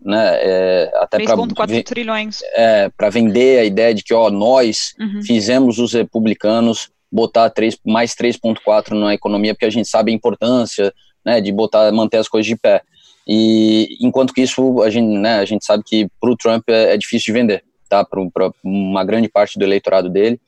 né, 0.00 0.38
é, 0.40 0.92
até 0.96 1.18
para 1.24 1.36
trilhões. 1.82 2.40
É, 2.54 2.90
para 2.90 3.10
vender 3.10 3.58
a 3.58 3.64
ideia 3.64 3.92
de 3.92 4.04
que 4.04 4.14
ó, 4.14 4.30
nós 4.30 4.94
uhum. 5.00 5.22
fizemos 5.22 5.78
os 5.78 5.94
republicanos 5.94 6.90
botar 7.10 7.50
3, 7.50 7.78
mais 7.86 8.14
3,4 8.14 8.90
na 8.90 9.14
economia, 9.14 9.54
porque 9.54 9.64
a 9.64 9.70
gente 9.70 9.88
sabe 9.88 10.12
a 10.12 10.14
importância 10.14 10.92
né, 11.24 11.40
de 11.40 11.50
botar, 11.50 11.90
manter 11.90 12.18
as 12.18 12.28
coisas 12.28 12.46
de 12.46 12.56
pé. 12.56 12.82
E 13.26 13.96
enquanto 14.00 14.34
que 14.34 14.42
isso, 14.42 14.82
a 14.82 14.90
gente, 14.90 15.18
né, 15.18 15.38
a 15.38 15.44
gente 15.44 15.64
sabe 15.64 15.82
que 15.84 16.06
para 16.20 16.30
o 16.30 16.36
Trump 16.36 16.64
é, 16.68 16.94
é, 16.94 16.96
difícil 16.96 17.32
de 17.32 17.40
vender, 17.40 17.64
tá? 17.88 18.04
Para 18.04 18.52
uma 18.62 19.02
grande 19.04 19.28
parte 19.28 19.58
do 19.58 19.64
eleitorado 19.64 20.10
dele 20.10 20.38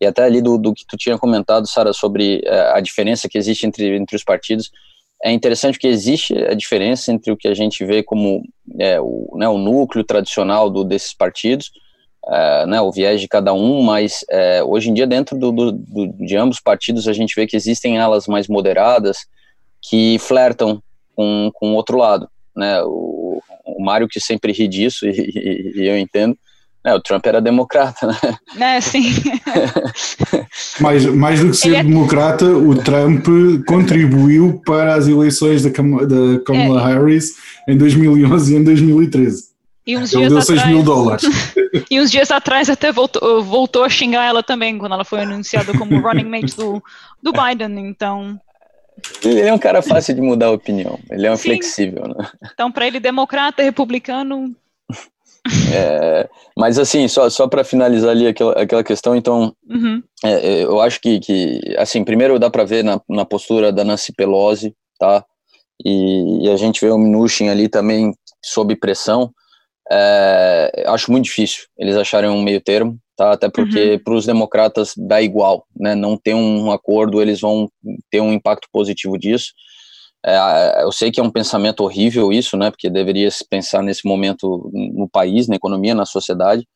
e 0.00 0.06
até 0.06 0.24
ali 0.24 0.42
do, 0.42 0.58
do 0.58 0.74
que 0.74 0.84
tu 0.86 0.96
tinha 0.96 1.18
comentado, 1.18 1.66
Sara, 1.66 1.92
sobre 1.92 2.42
uh, 2.46 2.74
a 2.74 2.80
diferença 2.80 3.28
que 3.28 3.38
existe 3.38 3.66
entre, 3.66 3.96
entre 3.96 4.16
os 4.16 4.24
partidos, 4.24 4.70
é 5.22 5.32
interessante 5.32 5.74
porque 5.74 5.88
existe 5.88 6.34
a 6.34 6.54
diferença 6.54 7.10
entre 7.10 7.32
o 7.32 7.36
que 7.36 7.48
a 7.48 7.54
gente 7.54 7.84
vê 7.84 8.02
como 8.02 8.42
é, 8.78 9.00
o, 9.00 9.34
né, 9.36 9.48
o 9.48 9.58
núcleo 9.58 10.04
tradicional 10.04 10.68
do, 10.68 10.84
desses 10.84 11.14
partidos, 11.14 11.70
uh, 12.26 12.66
né, 12.66 12.80
o 12.80 12.92
viés 12.92 13.20
de 13.20 13.28
cada 13.28 13.52
um, 13.54 13.82
mas 13.82 14.24
uh, 14.30 14.70
hoje 14.70 14.90
em 14.90 14.94
dia 14.94 15.06
dentro 15.06 15.38
do, 15.38 15.50
do, 15.50 15.72
de 15.72 16.36
ambos 16.36 16.56
os 16.56 16.62
partidos 16.62 17.08
a 17.08 17.12
gente 17.12 17.34
vê 17.34 17.46
que 17.46 17.56
existem 17.56 17.98
alas 17.98 18.26
mais 18.26 18.46
moderadas 18.46 19.26
que 19.80 20.18
flertam 20.18 20.82
com, 21.14 21.50
com 21.54 21.72
o 21.72 21.74
outro 21.74 21.96
lado. 21.96 22.28
Né, 22.54 22.82
o, 22.82 23.42
o 23.64 23.82
Mário 23.82 24.08
que 24.08 24.20
sempre 24.20 24.52
ri 24.52 24.68
disso, 24.68 25.04
e, 25.08 25.10
e, 25.10 25.80
e 25.82 25.88
eu 25.88 25.98
entendo, 25.98 26.36
é, 26.86 26.94
o 26.94 27.00
Trump 27.00 27.26
era 27.26 27.40
democrata, 27.40 28.06
né? 28.54 28.76
É, 28.76 28.80
sim. 28.80 29.02
mais, 30.78 31.04
mais 31.04 31.40
do 31.40 31.50
que 31.50 31.56
ser 31.56 31.74
é... 31.74 31.82
democrata, 31.82 32.44
o 32.44 32.76
Trump 32.76 33.26
contribuiu 33.66 34.62
para 34.64 34.94
as 34.94 35.08
eleições 35.08 35.64
da, 35.64 35.70
Kam 35.70 35.96
da 36.06 36.38
Kamala 36.46 36.80
é. 36.80 36.94
Harris 36.94 37.34
em 37.68 37.76
2011 37.76 38.54
e 38.54 38.56
em 38.56 38.62
2013. 38.62 39.44
E 39.84 39.96
uns 39.96 40.12
Ele 40.12 40.28
dias 40.28 40.32
deu 40.32 40.42
6 40.42 40.66
mil 40.68 40.82
dólares. 40.84 41.24
e 41.90 42.00
uns 42.00 42.08
dias 42.08 42.30
atrás 42.30 42.70
até 42.70 42.92
voltou, 42.92 43.42
voltou 43.42 43.82
a 43.82 43.88
xingar 43.88 44.24
ela 44.24 44.44
também, 44.44 44.78
quando 44.78 44.92
ela 44.92 45.04
foi 45.04 45.22
anunciada 45.22 45.76
como 45.76 45.98
running 45.98 46.28
mate 46.28 46.56
do, 46.56 46.80
do 47.20 47.32
Biden, 47.32 47.84
então... 47.88 48.40
Ele 49.24 49.40
é 49.40 49.52
um 49.52 49.58
cara 49.58 49.82
fácil 49.82 50.14
de 50.14 50.20
mudar 50.20 50.46
a 50.46 50.52
opinião, 50.52 51.00
ele 51.10 51.26
é 51.26 51.32
um 51.32 51.36
Sim. 51.36 51.50
flexível, 51.50 52.08
né? 52.08 52.28
Então, 52.54 52.70
para 52.70 52.86
ele, 52.86 52.98
democrata, 52.98 53.62
republicano, 53.62 54.54
é, 55.74 56.28
mas 56.56 56.78
assim, 56.78 57.08
só, 57.08 57.28
só 57.30 57.46
para 57.46 57.64
finalizar 57.64 58.10
ali 58.10 58.26
aquela, 58.26 58.52
aquela 58.52 58.84
questão, 58.84 59.14
então, 59.16 59.54
uhum. 59.68 60.02
é, 60.24 60.32
é 60.32 60.64
eu 60.64 60.80
acho 60.80 61.00
que, 61.00 61.20
que, 61.20 61.60
assim, 61.78 62.04
primeiro 62.04 62.38
dá 62.38 62.50
para 62.50 62.64
ver 62.64 62.82
na, 62.82 63.00
na 63.08 63.24
postura 63.24 63.72
da 63.72 63.84
Nancy 63.84 64.12
Pelosi, 64.12 64.74
tá? 64.98 65.24
E, 65.84 66.46
e 66.46 66.50
a 66.50 66.56
gente 66.56 66.80
vê 66.80 66.90
o 66.90 66.98
Mnuchin 66.98 67.48
ali 67.48 67.68
também 67.68 68.14
sob 68.44 68.74
pressão. 68.76 69.30
É, 69.90 70.84
acho 70.88 71.12
muito 71.12 71.26
difícil 71.26 71.64
eles 71.78 71.96
acharem 71.96 72.28
um 72.28 72.42
meio 72.42 72.60
termo, 72.60 72.98
tá? 73.16 73.32
Até 73.32 73.48
porque 73.48 73.92
uhum. 73.92 73.98
para 73.98 74.14
os 74.14 74.26
democratas 74.26 74.92
dá 74.96 75.22
igual, 75.22 75.66
né? 75.76 75.94
Não 75.94 76.16
ter 76.16 76.34
um 76.34 76.70
acordo, 76.70 77.22
eles 77.22 77.40
vão 77.40 77.68
ter 78.10 78.20
um 78.20 78.32
impacto 78.32 78.68
positivo 78.72 79.18
disso. 79.18 79.52
É, 80.26 80.82
eu 80.82 80.90
sei 80.90 81.12
que 81.12 81.20
é 81.20 81.22
um 81.22 81.30
pensamento 81.30 81.84
horrível 81.84 82.32
isso, 82.32 82.56
né? 82.56 82.70
Porque 82.70 82.90
deveria 82.90 83.30
se 83.30 83.46
pensar 83.48 83.82
nesse 83.82 84.06
momento 84.06 84.70
no 84.72 85.08
país, 85.08 85.46
na 85.46 85.54
economia, 85.54 85.94
na 85.94 86.04
sociedade. 86.04 86.66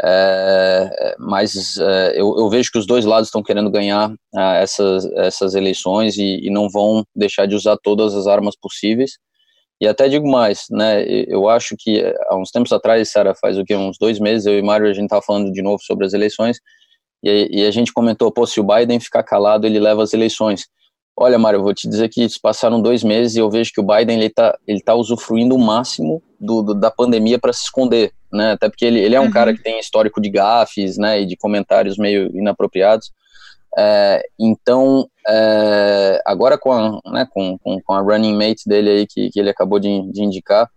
É, 0.00 1.14
mas 1.18 1.76
é, 1.78 2.12
eu, 2.14 2.34
eu, 2.38 2.48
vejo 2.48 2.70
que 2.72 2.78
os 2.78 2.86
dois 2.86 3.04
lados 3.04 3.28
estão 3.28 3.42
querendo 3.42 3.70
ganhar 3.70 4.12
ah, 4.34 4.56
essas, 4.56 5.04
essas 5.16 5.54
eleições 5.54 6.16
e, 6.16 6.40
e, 6.46 6.50
não 6.50 6.68
vão 6.68 7.04
deixar 7.14 7.46
de 7.46 7.54
usar 7.54 7.76
todas 7.82 8.14
as 8.14 8.26
armas 8.26 8.56
possíveis. 8.56 9.12
E 9.80 9.86
até 9.86 10.08
digo 10.08 10.28
mais, 10.30 10.66
né? 10.70 11.04
Eu 11.28 11.48
acho 11.48 11.74
que 11.78 12.00
é, 12.00 12.14
há 12.28 12.36
uns 12.36 12.50
tempos 12.50 12.72
atrás, 12.72 13.10
Sara, 13.10 13.34
faz 13.34 13.58
o 13.58 13.64
que 13.64 13.74
uns 13.74 13.98
dois 13.98 14.18
meses, 14.20 14.46
eu 14.46 14.58
e 14.58 14.62
Mário 14.62 14.88
a 14.88 14.92
gente 14.92 15.04
estava 15.04 15.22
falando 15.22 15.52
de 15.52 15.62
novo 15.62 15.82
sobre 15.82 16.06
as 16.06 16.12
eleições 16.12 16.58
e, 17.22 17.62
e 17.62 17.66
a 17.66 17.70
gente 17.70 17.92
comentou, 17.92 18.30
pô, 18.32 18.46
se 18.46 18.60
o 18.60 18.64
Biden 18.64 19.00
ficar 19.00 19.22
calado, 19.22 19.66
ele 19.66 19.78
leva 19.80 20.02
as 20.02 20.12
eleições. 20.12 20.66
Olha, 21.24 21.38
Mário, 21.38 21.58
eu 21.58 21.62
vou 21.62 21.72
te 21.72 21.88
dizer 21.88 22.08
que 22.08 22.26
passaram 22.40 22.82
dois 22.82 23.04
meses 23.04 23.36
e 23.36 23.38
eu 23.38 23.48
vejo 23.48 23.72
que 23.72 23.78
o 23.80 23.84
Biden 23.84 24.16
ele 24.16 24.26
está 24.26 24.58
ele 24.66 24.80
tá 24.80 24.92
usufruindo 24.92 25.54
o 25.54 25.58
máximo 25.58 26.20
do, 26.40 26.62
do 26.62 26.74
da 26.74 26.90
pandemia 26.90 27.38
para 27.38 27.52
se 27.52 27.62
esconder, 27.62 28.10
né? 28.32 28.50
Até 28.50 28.68
porque 28.68 28.84
ele, 28.84 28.98
ele 28.98 29.14
é 29.14 29.20
um 29.20 29.26
uhum. 29.26 29.30
cara 29.30 29.54
que 29.54 29.62
tem 29.62 29.78
histórico 29.78 30.20
de 30.20 30.28
gafes, 30.28 30.98
né, 30.98 31.20
e 31.20 31.24
de 31.24 31.36
comentários 31.36 31.96
meio 31.96 32.26
inapropriados. 32.36 33.12
É, 33.78 34.20
então, 34.36 35.08
é, 35.28 36.20
agora 36.26 36.58
com 36.58 36.72
a, 36.72 37.00
né, 37.12 37.24
com, 37.30 37.56
com, 37.58 37.80
com, 37.80 37.92
a 37.92 38.00
running 38.00 38.36
mate 38.36 38.64
dele 38.68 38.90
aí 38.90 39.06
que, 39.06 39.30
que 39.30 39.38
ele 39.38 39.50
acabou 39.50 39.78
de, 39.78 40.02
de 40.10 40.24
indicar, 40.24 40.68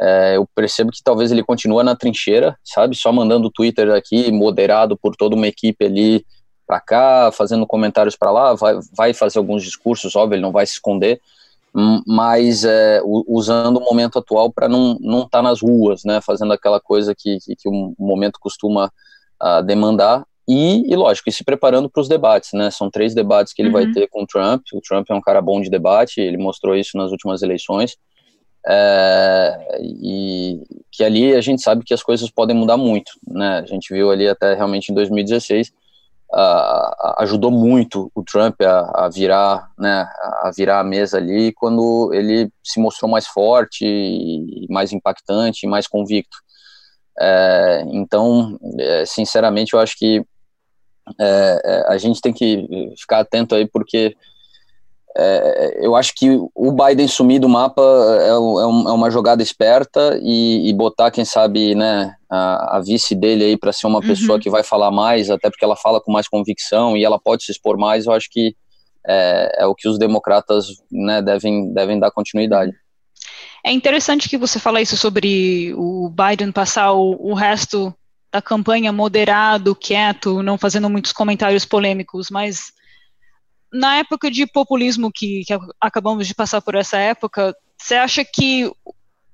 é, 0.00 0.36
eu 0.38 0.48
percebo 0.54 0.90
que 0.90 1.02
talvez 1.04 1.30
ele 1.30 1.44
continua 1.44 1.84
na 1.84 1.94
trincheira, 1.94 2.56
sabe? 2.64 2.96
Só 2.96 3.12
mandando 3.12 3.50
Twitter 3.50 3.90
aqui, 3.90 4.32
moderado 4.32 4.96
por 4.96 5.14
toda 5.16 5.36
uma 5.36 5.48
equipe 5.48 5.84
ali 5.84 6.24
para 6.72 6.80
cá, 6.80 7.30
fazendo 7.32 7.66
comentários 7.66 8.16
para 8.16 8.30
lá, 8.30 8.54
vai, 8.54 8.78
vai 8.96 9.12
fazer 9.12 9.38
alguns 9.38 9.62
discursos, 9.62 10.16
óbvio, 10.16 10.36
ele 10.36 10.42
não 10.42 10.52
vai 10.52 10.64
se 10.64 10.72
esconder, 10.72 11.20
mas 12.06 12.64
é, 12.64 13.02
usando 13.04 13.76
o 13.76 13.84
momento 13.84 14.18
atual 14.18 14.50
para 14.50 14.68
não 14.68 14.96
não 15.00 15.18
estar 15.24 15.38
tá 15.38 15.42
nas 15.42 15.60
ruas, 15.60 16.02
né? 16.04 16.20
Fazendo 16.20 16.52
aquela 16.52 16.80
coisa 16.80 17.14
que, 17.14 17.38
que, 17.40 17.56
que 17.56 17.68
o 17.68 17.94
momento 17.98 18.38
costuma 18.40 18.90
uh, 19.42 19.62
demandar 19.62 20.24
e, 20.48 20.90
e, 20.90 20.96
lógico, 20.96 21.28
e 21.28 21.32
se 21.32 21.44
preparando 21.44 21.88
para 21.88 22.00
os 22.00 22.08
debates, 22.08 22.50
né? 22.52 22.70
São 22.70 22.90
três 22.90 23.14
debates 23.14 23.52
que 23.52 23.62
ele 23.62 23.68
uhum. 23.68 23.74
vai 23.74 23.90
ter 23.90 24.06
com 24.08 24.22
o 24.22 24.26
Trump. 24.26 24.62
O 24.74 24.80
Trump 24.80 25.08
é 25.10 25.14
um 25.14 25.20
cara 25.20 25.40
bom 25.40 25.60
de 25.60 25.70
debate, 25.70 26.20
ele 26.20 26.36
mostrou 26.36 26.74
isso 26.74 26.96
nas 26.96 27.10
últimas 27.10 27.42
eleições. 27.42 27.96
É, 28.66 29.78
e 29.80 30.62
que 30.90 31.02
ali 31.02 31.34
a 31.34 31.40
gente 31.40 31.62
sabe 31.62 31.84
que 31.84 31.94
as 31.94 32.02
coisas 32.02 32.30
podem 32.30 32.56
mudar 32.56 32.76
muito, 32.76 33.12
né? 33.26 33.58
A 33.58 33.66
gente 33.66 33.92
viu 33.92 34.10
ali 34.10 34.28
até 34.28 34.54
realmente 34.54 34.90
em 34.90 34.94
2016 34.94 35.72
uh, 36.34 37.14
ajudou 37.18 37.50
muito 37.50 38.10
o 38.14 38.22
Trump 38.22 38.60
a, 38.62 39.04
a, 39.04 39.08
virar, 39.08 39.70
né? 39.78 40.06
A 40.42 40.50
virar 40.56 40.80
a 40.80 40.84
mesa 40.84 41.18
ali 41.18 41.52
quando 41.52 42.10
ele 42.12 42.50
se 42.62 42.80
mostrou 42.80 43.10
mais 43.10 43.26
forte, 43.26 43.84
e 43.84 44.66
mais 44.70 44.92
impactante, 44.92 45.66
e 45.66 45.68
mais 45.68 45.86
convicto. 45.86 46.36
É, 47.20 47.84
então, 47.88 48.58
é, 48.78 49.04
sinceramente, 49.04 49.74
eu 49.74 49.80
acho 49.80 49.96
que 49.98 50.24
é, 51.20 51.60
é, 51.64 51.92
a 51.92 51.98
gente 51.98 52.20
tem 52.20 52.32
que 52.32 52.66
ficar 52.96 53.20
atento 53.20 53.54
aí, 53.54 53.66
porque 53.66 54.16
é, 55.16 55.86
eu 55.86 55.94
acho 55.94 56.14
que 56.14 56.30
o 56.54 56.72
Biden 56.72 57.06
sumir 57.06 57.38
do 57.38 57.48
mapa 57.48 57.82
é, 58.20 58.28
é, 58.28 58.36
um, 58.36 58.94
uma 58.94 59.10
jogada 59.10 59.42
esperta 59.42 60.18
e, 60.22 60.68
e, 60.68 60.72
botar, 60.72 61.10
quem 61.10 61.24
sabe, 61.24 61.74
né, 61.74 62.14
a, 62.32 62.78
a 62.78 62.80
vice 62.80 63.14
dele 63.14 63.44
aí 63.44 63.56
para 63.58 63.74
ser 63.74 63.86
uma 63.86 63.98
uhum. 63.98 64.06
pessoa 64.06 64.40
que 64.40 64.48
vai 64.48 64.62
falar 64.62 64.90
mais, 64.90 65.28
até 65.28 65.50
porque 65.50 65.64
ela 65.64 65.76
fala 65.76 66.00
com 66.00 66.10
mais 66.10 66.26
convicção 66.26 66.96
e 66.96 67.04
ela 67.04 67.18
pode 67.18 67.44
se 67.44 67.52
expor 67.52 67.76
mais, 67.76 68.06
eu 68.06 68.12
acho 68.12 68.28
que 68.30 68.56
é, 69.06 69.62
é 69.64 69.66
o 69.66 69.74
que 69.74 69.86
os 69.86 69.98
democratas 69.98 70.66
né, 70.90 71.20
devem, 71.20 71.70
devem 71.74 72.00
dar 72.00 72.10
continuidade. 72.10 72.72
É 73.62 73.70
interessante 73.70 74.30
que 74.30 74.38
você 74.38 74.58
fala 74.58 74.80
isso 74.80 74.96
sobre 74.96 75.74
o 75.76 76.08
Biden 76.08 76.50
passar 76.50 76.92
o, 76.92 77.16
o 77.20 77.34
resto 77.34 77.94
da 78.32 78.40
campanha 78.40 78.90
moderado, 78.92 79.76
quieto, 79.76 80.42
não 80.42 80.56
fazendo 80.56 80.88
muitos 80.88 81.12
comentários 81.12 81.66
polêmicos, 81.66 82.30
mas 82.30 82.72
na 83.70 83.98
época 83.98 84.30
de 84.30 84.46
populismo 84.46 85.12
que, 85.12 85.42
que, 85.44 85.52
acabamos 85.78 86.26
de 86.26 86.34
passar 86.34 86.62
por 86.62 86.74
essa 86.74 86.96
época, 86.96 87.54
você 87.78 87.94
acha 87.94 88.24
que 88.24 88.72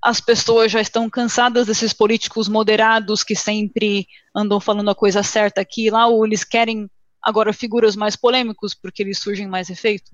as 0.02 0.20
pessoas 0.20 0.70
já 0.70 0.80
estão 0.80 1.10
cansadas 1.10 1.66
desses 1.66 1.92
políticos 1.92 2.48
moderados 2.48 3.22
que 3.22 3.34
sempre 3.34 4.06
andam 4.34 4.60
falando 4.60 4.90
a 4.90 4.94
coisa 4.94 5.22
certa 5.22 5.60
aqui 5.60 5.86
e 5.86 5.90
lá, 5.90 6.06
ou 6.06 6.24
eles 6.24 6.44
querem 6.44 6.88
agora 7.22 7.52
figuras 7.52 7.96
mais 7.96 8.14
polêmicos 8.14 8.74
porque 8.74 9.02
eles 9.02 9.18
surgem 9.18 9.48
mais 9.48 9.68
efeito? 9.70 10.10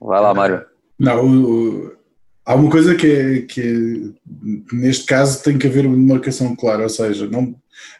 Vai 0.00 0.20
lá, 0.20 0.34
Mário. 0.34 0.64
Não, 0.98 1.26
o, 1.26 1.92
há 2.44 2.54
uma 2.54 2.70
coisa 2.70 2.94
que, 2.94 3.42
que 3.42 4.14
neste 4.72 5.04
caso 5.04 5.42
tem 5.42 5.58
que 5.58 5.66
haver 5.66 5.86
uma 5.86 5.96
demarcação 5.96 6.54
clara, 6.56 6.84
ou 6.84 6.88
seja, 6.88 7.26
não, 7.26 7.54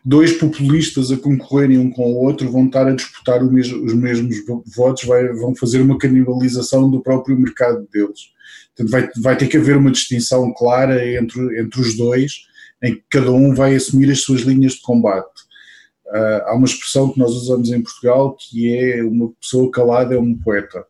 dois 0.05 0.33
populistas 0.33 1.11
a 1.11 1.17
concorrerem 1.17 1.79
um 1.79 1.91
com 1.91 2.13
o 2.13 2.17
outro 2.17 2.51
vão 2.51 2.67
estar 2.67 2.87
a 2.87 2.95
disputar 2.95 3.43
mesmo, 3.45 3.85
os 3.85 3.95
mesmos 3.95 4.37
votos, 4.75 5.05
vai, 5.05 5.29
vão 5.33 5.55
fazer 5.55 5.81
uma 5.81 5.99
canibalização 5.99 6.91
do 6.91 7.03
próprio 7.03 7.39
mercado 7.39 7.87
deles. 7.93 8.34
Portanto, 8.77 8.91
vai, 8.91 9.11
vai 9.23 9.37
ter 9.37 9.47
que 9.47 9.57
haver 9.57 9.77
uma 9.77 9.91
distinção 9.91 10.53
clara 10.53 11.07
entre, 11.07 11.61
entre 11.61 11.81
os 11.81 11.97
dois, 11.97 12.47
em 12.83 12.95
que 12.95 13.05
cada 13.11 13.31
um 13.31 13.55
vai 13.55 13.75
assumir 13.75 14.11
as 14.11 14.21
suas 14.21 14.43
linhas 14.43 14.73
de 14.75 14.83
combate. 14.83 15.43
Uh, 16.07 16.43
há 16.47 16.55
uma 16.55 16.67
expressão 16.67 17.13
que 17.13 17.19
nós 17.19 17.33
usamos 17.33 17.71
em 17.71 17.83
Portugal 17.83 18.37
que 18.39 18.77
é 18.77 19.03
uma 19.03 19.33
pessoa 19.41 19.71
calada 19.71 20.15
é 20.15 20.19
um 20.19 20.37
poeta 20.37 20.85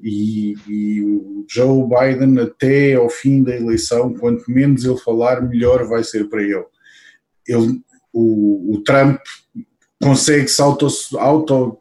e, 0.00 0.54
e, 0.68 1.02
o 1.02 1.44
Joe 1.48 1.84
Biden 1.88 2.38
até 2.40 2.94
ao 2.94 3.08
fim 3.08 3.42
da 3.42 3.56
eleição, 3.56 4.12
quanto 4.14 4.50
menos 4.50 4.84
ele 4.84 4.98
falar, 4.98 5.40
melhor 5.40 5.86
vai 5.86 6.04
ser 6.04 6.28
para 6.28 6.42
ele. 6.42 6.64
ele 7.46 7.80
o, 8.12 8.74
o 8.74 8.82
Trump 8.82 9.20
consegue 10.02 10.48
se 10.48 10.60
auto, 10.62 11.78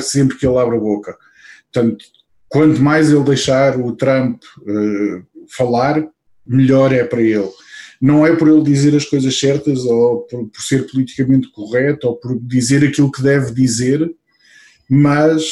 sempre 0.00 0.36
que 0.36 0.46
ele 0.46 0.58
abre 0.58 0.76
a 0.76 0.80
boca. 0.80 1.16
Portanto, 1.72 2.04
quanto 2.56 2.80
mais 2.80 3.12
ele 3.12 3.22
deixar 3.22 3.78
o 3.78 3.94
Trump 3.94 4.42
uh, 4.60 5.22
falar, 5.54 6.02
melhor 6.46 6.90
é 6.90 7.04
para 7.04 7.20
ele. 7.20 7.50
Não 8.00 8.26
é 8.26 8.34
por 8.34 8.48
ele 8.48 8.62
dizer 8.62 8.96
as 8.96 9.04
coisas 9.04 9.38
certas 9.38 9.84
ou 9.84 10.20
por, 10.22 10.48
por 10.48 10.62
ser 10.62 10.90
politicamente 10.90 11.50
correto 11.50 12.08
ou 12.08 12.16
por 12.16 12.38
dizer 12.40 12.82
aquilo 12.82 13.12
que 13.12 13.22
deve 13.22 13.52
dizer, 13.52 14.10
mas 14.88 15.42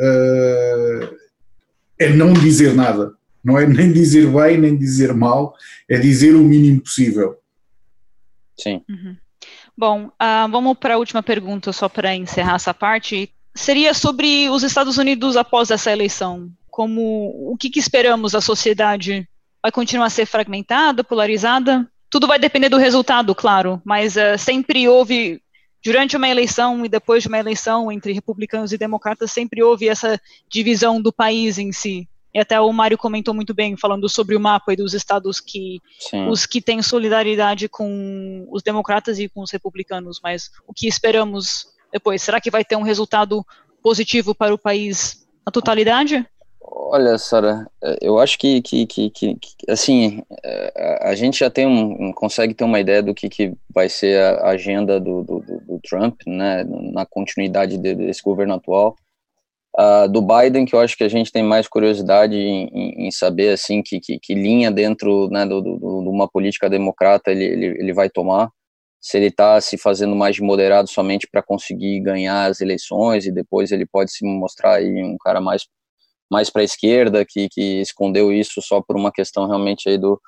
uh, 0.00 1.16
é 1.96 2.08
não 2.08 2.32
dizer 2.32 2.74
nada. 2.74 3.14
Não 3.44 3.56
é 3.56 3.64
nem 3.64 3.92
dizer 3.92 4.26
bem, 4.26 4.58
nem 4.58 4.76
dizer 4.76 5.14
mal, 5.14 5.54
é 5.88 5.96
dizer 5.96 6.34
o 6.34 6.42
mínimo 6.42 6.80
possível. 6.80 7.36
Sim. 8.58 8.82
Uhum. 8.88 9.16
Bom, 9.76 10.06
uh, 10.06 10.50
vamos 10.50 10.76
para 10.76 10.94
a 10.94 10.98
última 10.98 11.22
pergunta, 11.22 11.72
só 11.72 11.88
para 11.88 12.16
encerrar 12.16 12.56
essa 12.56 12.74
parte. 12.74 13.32
Seria 13.58 13.92
sobre 13.92 14.48
os 14.48 14.62
Estados 14.62 14.98
Unidos 14.98 15.36
após 15.36 15.72
essa 15.72 15.90
eleição. 15.90 16.48
Como 16.70 17.50
o 17.52 17.56
que, 17.58 17.68
que 17.68 17.80
esperamos 17.80 18.30
da 18.30 18.40
sociedade? 18.40 19.28
Vai 19.60 19.72
continuar 19.72 20.06
a 20.06 20.10
ser 20.10 20.26
fragmentada, 20.26 21.02
polarizada? 21.02 21.90
Tudo 22.08 22.28
vai 22.28 22.38
depender 22.38 22.68
do 22.68 22.76
resultado, 22.76 23.34
claro, 23.34 23.82
mas 23.84 24.14
uh, 24.14 24.38
sempre 24.38 24.88
houve 24.88 25.42
durante 25.84 26.16
uma 26.16 26.28
eleição 26.28 26.84
e 26.84 26.88
depois 26.88 27.24
de 27.24 27.28
uma 27.28 27.38
eleição 27.38 27.90
entre 27.90 28.12
republicanos 28.12 28.72
e 28.72 28.78
democratas, 28.78 29.32
sempre 29.32 29.60
houve 29.60 29.88
essa 29.88 30.20
divisão 30.48 31.02
do 31.02 31.12
país 31.12 31.58
em 31.58 31.72
si. 31.72 32.08
E 32.32 32.38
até 32.38 32.60
o 32.60 32.72
Mário 32.72 32.96
comentou 32.96 33.34
muito 33.34 33.52
bem, 33.52 33.76
falando 33.76 34.08
sobre 34.08 34.36
o 34.36 34.40
mapa 34.40 34.72
e 34.72 34.76
dos 34.76 34.94
estados 34.94 35.40
que 35.40 35.80
Sim. 35.98 36.28
os 36.28 36.46
que 36.46 36.62
têm 36.62 36.80
solidariedade 36.80 37.68
com 37.68 38.46
os 38.52 38.62
democratas 38.62 39.18
e 39.18 39.28
com 39.28 39.42
os 39.42 39.50
republicanos. 39.50 40.20
Mas 40.22 40.48
o 40.64 40.72
que 40.72 40.86
esperamos 40.86 41.66
depois? 41.92 42.22
Será 42.22 42.40
que 42.40 42.50
vai 42.50 42.64
ter 42.64 42.76
um 42.76 42.82
resultado 42.82 43.44
positivo 43.82 44.34
para 44.34 44.54
o 44.54 44.58
país 44.58 45.26
na 45.46 45.52
totalidade? 45.52 46.26
Olha, 46.70 47.16
Sara, 47.16 47.66
é, 47.82 47.98
eu 48.02 48.18
acho 48.18 48.38
que, 48.38 48.60
que, 48.60 48.86
que, 48.86 49.10
que, 49.10 49.36
assim, 49.68 50.22
é, 50.44 50.98
a 51.08 51.14
gente 51.14 51.38
já 51.38 51.50
tem 51.50 51.66
um, 51.66 52.12
consegue 52.12 52.52
ter 52.52 52.64
uma 52.64 52.78
ideia 52.78 53.02
do 53.02 53.14
que, 53.14 53.28
que 53.28 53.52
vai 53.72 53.88
ser 53.88 54.20
a 54.20 54.48
agenda 54.48 55.00
do, 55.00 55.22
do, 55.24 55.40
do 55.40 55.80
Trump, 55.82 56.20
né, 56.26 56.64
na 56.64 57.06
continuidade 57.06 57.78
desse 57.78 58.22
governo 58.22 58.54
atual. 58.54 58.96
Uh, 59.78 60.08
do 60.08 60.20
Biden, 60.20 60.64
que 60.64 60.74
eu 60.74 60.80
acho 60.80 60.96
que 60.96 61.04
a 61.04 61.08
gente 61.08 61.30
tem 61.30 61.42
mais 61.42 61.68
curiosidade 61.68 62.34
em, 62.36 63.06
em, 63.06 63.10
saber, 63.12 63.50
assim, 63.50 63.80
que, 63.80 64.00
que, 64.00 64.18
que, 64.18 64.34
linha 64.34 64.70
dentro, 64.72 65.28
né, 65.30 65.46
do, 65.46 65.62
de 65.62 66.08
uma 66.08 66.26
política 66.26 66.68
democrata 66.68 67.30
ele, 67.30 67.44
ele, 67.44 67.66
ele 67.78 67.92
vai 67.92 68.10
tomar, 68.10 68.50
se 69.00 69.16
ele 69.16 69.26
está 69.26 69.60
se 69.60 69.78
fazendo 69.78 70.14
mais 70.14 70.36
de 70.36 70.42
moderado 70.42 70.88
somente 70.88 71.28
para 71.30 71.42
conseguir 71.42 72.00
ganhar 72.00 72.50
as 72.50 72.60
eleições 72.60 73.26
e 73.26 73.32
depois 73.32 73.70
ele 73.70 73.86
pode 73.86 74.12
se 74.12 74.24
mostrar 74.24 74.76
aí 74.76 75.02
um 75.02 75.16
cara 75.18 75.40
mais 75.40 75.66
mais 76.30 76.50
para 76.50 76.60
a 76.60 76.64
esquerda, 76.64 77.24
que, 77.26 77.48
que 77.48 77.80
escondeu 77.80 78.30
isso 78.30 78.60
só 78.60 78.82
por 78.82 78.96
uma 78.96 79.10
questão 79.10 79.46
realmente 79.46 79.88
aí 79.88 79.96
do, 79.96 80.20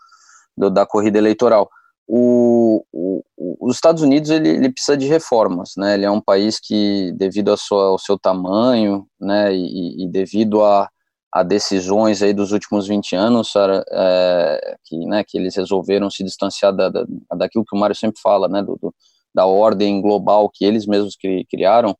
do 0.57 0.71
da 0.71 0.87
corrida 0.87 1.19
eleitoral. 1.19 1.69
O, 2.09 2.85
o, 2.91 3.23
os 3.61 3.77
Estados 3.77 4.03
Unidos 4.03 4.31
ele, 4.31 4.49
ele, 4.49 4.73
precisa 4.73 4.97
de 4.97 5.07
reformas, 5.07 5.73
né? 5.77 5.95
Ele 5.95 6.05
é 6.05 6.11
um 6.11 6.21
país 6.21 6.59
que, 6.59 7.13
devido 7.13 7.55
sua, 7.57 7.89
ao 7.89 7.99
seu 7.99 8.19
tamanho, 8.19 9.07
né, 9.21 9.55
e, 9.55 10.05
e, 10.05 10.09
devido 10.09 10.65
a, 10.65 10.89
a 11.33 11.43
decisões 11.43 12.23
aí 12.23 12.33
dos 12.33 12.53
últimos 12.53 12.89
20 12.89 13.15
anos, 13.15 13.53
é, 13.57 14.77
que, 14.85 14.99
né, 15.07 15.23
que 15.27 15.39
eles 15.39 15.55
resolveram 15.57 16.11
se 16.11 16.25
distanciar 16.25 16.75
da, 16.75 16.89
da, 16.89 17.05
daquilo 17.37 17.65
que 17.65 17.77
o 17.77 17.79
Mário 17.79 17.95
sempre 17.95 18.21
fala, 18.21 18.49
né, 18.49 18.63
do, 18.63 18.77
do, 18.81 18.95
da 19.33 19.47
ordem 19.47 20.01
global 20.01 20.51
que 20.53 20.65
eles 20.65 20.87
mesmos 20.87 21.17
criaram, 21.49 21.97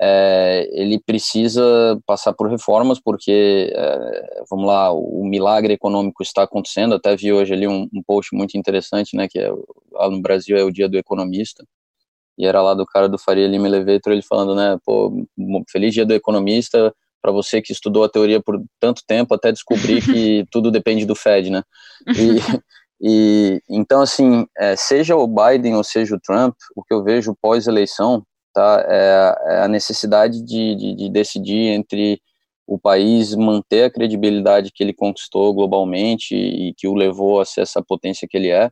é, 0.00 0.68
ele 0.70 1.00
precisa 1.00 1.98
passar 2.06 2.32
por 2.32 2.48
reformas, 2.48 3.00
porque, 3.00 3.72
é, 3.74 4.42
vamos 4.48 4.66
lá, 4.66 4.92
o, 4.92 5.24
milagre 5.24 5.72
econômico 5.72 6.22
está 6.22 6.44
acontecendo, 6.44 6.94
até 6.94 7.16
vi 7.16 7.32
hoje 7.32 7.52
ali 7.52 7.66
um, 7.66 7.88
um, 7.92 8.02
post 8.06 8.34
muito 8.34 8.56
interessante, 8.56 9.16
né, 9.16 9.26
que 9.28 9.38
é, 9.38 9.50
lá 9.92 10.08
no 10.08 10.20
Brasil 10.20 10.56
é 10.56 10.62
o 10.62 10.70
dia 10.70 10.88
do 10.88 10.96
economista, 10.98 11.64
e 12.36 12.46
era 12.46 12.62
lá 12.62 12.74
do 12.74 12.86
cara 12.86 13.08
do 13.08 13.18
Faria 13.18 13.48
Lima 13.48 13.66
Elevator, 13.66 14.12
ele 14.12 14.22
falando, 14.22 14.54
né, 14.54 14.78
pô, 14.84 15.26
feliz 15.68 15.92
dia 15.92 16.06
do 16.06 16.14
economista, 16.14 16.94
para 17.20 17.32
você 17.32 17.60
que 17.60 17.72
estudou 17.72 18.04
a 18.04 18.08
teoria 18.08 18.40
por 18.40 18.60
tanto 18.80 19.02
tempo, 19.06 19.34
até 19.34 19.52
descobrir 19.52 20.02
que 20.02 20.44
tudo 20.50 20.70
depende 20.70 21.04
do 21.04 21.14
Fed, 21.14 21.50
né, 21.50 21.62
e, 22.16 22.38
e 23.00 23.62
então, 23.68 24.00
assim, 24.00 24.46
é, 24.56 24.76
seja 24.76 25.16
o 25.16 25.26
Biden 25.26 25.74
ou 25.74 25.84
seja 25.84 26.14
o 26.14 26.20
Trump, 26.20 26.54
o 26.76 26.82
que 26.82 26.94
eu 26.94 27.02
vejo 27.02 27.36
pós-eleição, 27.40 28.24
tá? 28.52 28.84
É, 28.88 29.54
é 29.54 29.60
a 29.62 29.68
necessidade 29.68 30.42
de, 30.42 30.74
de, 30.74 30.94
de, 30.94 31.08
decidir 31.08 31.72
entre 31.72 32.20
o 32.66 32.78
país 32.78 33.34
manter 33.34 33.84
a 33.84 33.90
credibilidade 33.90 34.70
que 34.74 34.82
ele 34.82 34.92
conquistou 34.92 35.54
globalmente 35.54 36.34
e 36.34 36.74
que 36.76 36.88
o 36.88 36.94
levou 36.94 37.40
a 37.40 37.44
ser 37.44 37.62
essa 37.62 37.82
potência 37.82 38.28
que 38.28 38.36
ele 38.36 38.48
é, 38.48 38.70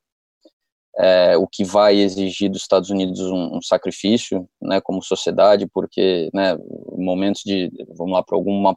é 0.99 1.37
o 1.37 1.47
que 1.47 1.63
vai 1.63 1.97
exigir 1.97 2.51
dos 2.51 2.63
Estados 2.63 2.91
Unidos 2.91 3.21
um, 3.21 3.57
um 3.57 3.63
sacrifício, 3.63 4.49
né, 4.61 4.81
como 4.81 5.03
sociedade, 5.03 5.67
porque, 5.67 6.31
né, 6.33 6.57
momentos 6.97 7.43
de, 7.45 7.71
vamos 7.97 8.15
lá, 8.15 8.23
para 8.23 8.37
alguma, 8.37 8.75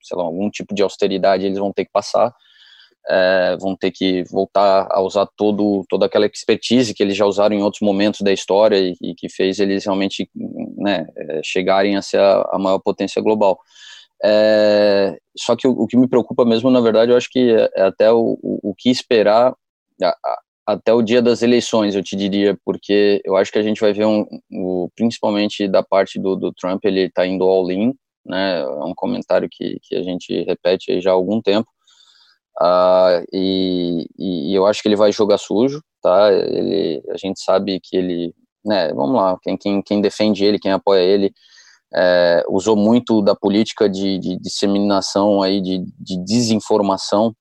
sei 0.00 0.16
lá, 0.16 0.24
algum 0.24 0.48
tipo 0.50 0.74
de 0.74 0.82
austeridade 0.82 1.46
eles 1.46 1.58
vão 1.58 1.72
ter 1.72 1.84
que 1.84 1.90
passar, 1.92 2.32
é, 3.08 3.56
vão 3.60 3.74
ter 3.74 3.90
que 3.90 4.22
voltar 4.24 4.86
a 4.90 5.00
usar 5.00 5.26
todo, 5.36 5.84
toda 5.88 6.06
aquela 6.06 6.26
expertise 6.26 6.94
que 6.94 7.02
eles 7.02 7.16
já 7.16 7.26
usaram 7.26 7.56
em 7.56 7.62
outros 7.62 7.80
momentos 7.80 8.20
da 8.20 8.32
história 8.32 8.76
e, 8.76 8.94
e 9.02 9.14
que 9.14 9.28
fez 9.28 9.58
eles 9.58 9.84
realmente 9.84 10.30
né, 10.76 11.06
é, 11.16 11.40
chegarem 11.42 11.96
a 11.96 12.02
ser 12.02 12.20
a, 12.20 12.48
a 12.52 12.58
maior 12.58 12.78
potência 12.78 13.20
global. 13.20 13.58
É, 14.22 15.16
só 15.36 15.56
que 15.56 15.66
o, 15.66 15.72
o, 15.72 15.86
que 15.86 15.96
me 15.96 16.08
preocupa 16.08 16.44
mesmo, 16.44 16.70
na 16.70 16.80
verdade, 16.80 17.10
eu 17.10 17.16
acho 17.16 17.30
que 17.30 17.50
é, 17.74 17.82
até 17.82 18.12
o, 18.12 18.38
o, 18.42 18.70
o 18.70 18.74
que 18.74 18.90
esperar 18.90 19.54
a, 20.02 20.38
até 20.68 20.92
o 20.92 21.00
dia 21.00 21.22
das 21.22 21.40
eleições, 21.40 21.94
eu 21.94 22.02
te 22.02 22.14
diria, 22.14 22.54
porque 22.64 23.22
eu 23.24 23.36
acho 23.36 23.50
que 23.50 23.58
a 23.58 23.62
gente 23.62 23.80
vai 23.80 23.92
ver 23.92 24.04
um, 24.04 24.26
um 24.52 24.88
principalmente 24.94 25.66
da 25.66 25.82
parte 25.82 26.20
do, 26.20 26.36
do 26.36 26.52
Trump, 26.52 26.84
ele 26.84 27.06
está 27.06 27.26
indo 27.26 27.44
all-in, 27.44 27.94
né, 28.26 28.60
é 28.60 28.84
um 28.84 28.94
comentário 28.94 29.48
que, 29.50 29.78
que 29.82 29.96
a 29.96 30.02
gente 30.02 30.44
repete 30.44 30.92
aí 30.92 31.00
já 31.00 31.10
há 31.10 31.14
algum 31.14 31.40
tempo, 31.40 31.68
Uh, 32.60 33.22
e, 33.32 34.08
e, 34.18 34.52
eu 34.52 34.66
acho 34.66 34.82
que 34.82 34.88
ele 34.88 34.96
vai 34.96 35.12
jogar 35.12 35.38
sujo, 35.38 35.80
tá? 36.02 36.32
Ele, 36.32 37.00
a 37.08 37.16
gente 37.16 37.40
sabe 37.40 37.78
que 37.80 37.96
ele, 37.96 38.34
né? 38.64 38.92
Vamos 38.94 39.14
lá, 39.14 39.38
quem, 39.40 39.56
quem, 39.56 39.80
quem 39.80 40.00
defende 40.00 40.44
ele, 40.44 40.58
quem 40.58 40.72
apoia 40.72 41.00
ele, 41.00 41.32
é, 41.94 42.42
usou 42.48 42.74
muito 42.74 43.22
da 43.22 43.34
política 43.34 43.88
de, 43.88 44.18
de 44.18 44.36
disseminação 44.40 45.40
aí 45.40 45.60
de, 45.60 45.84
de 46.00 46.22
desinformação 46.24 47.32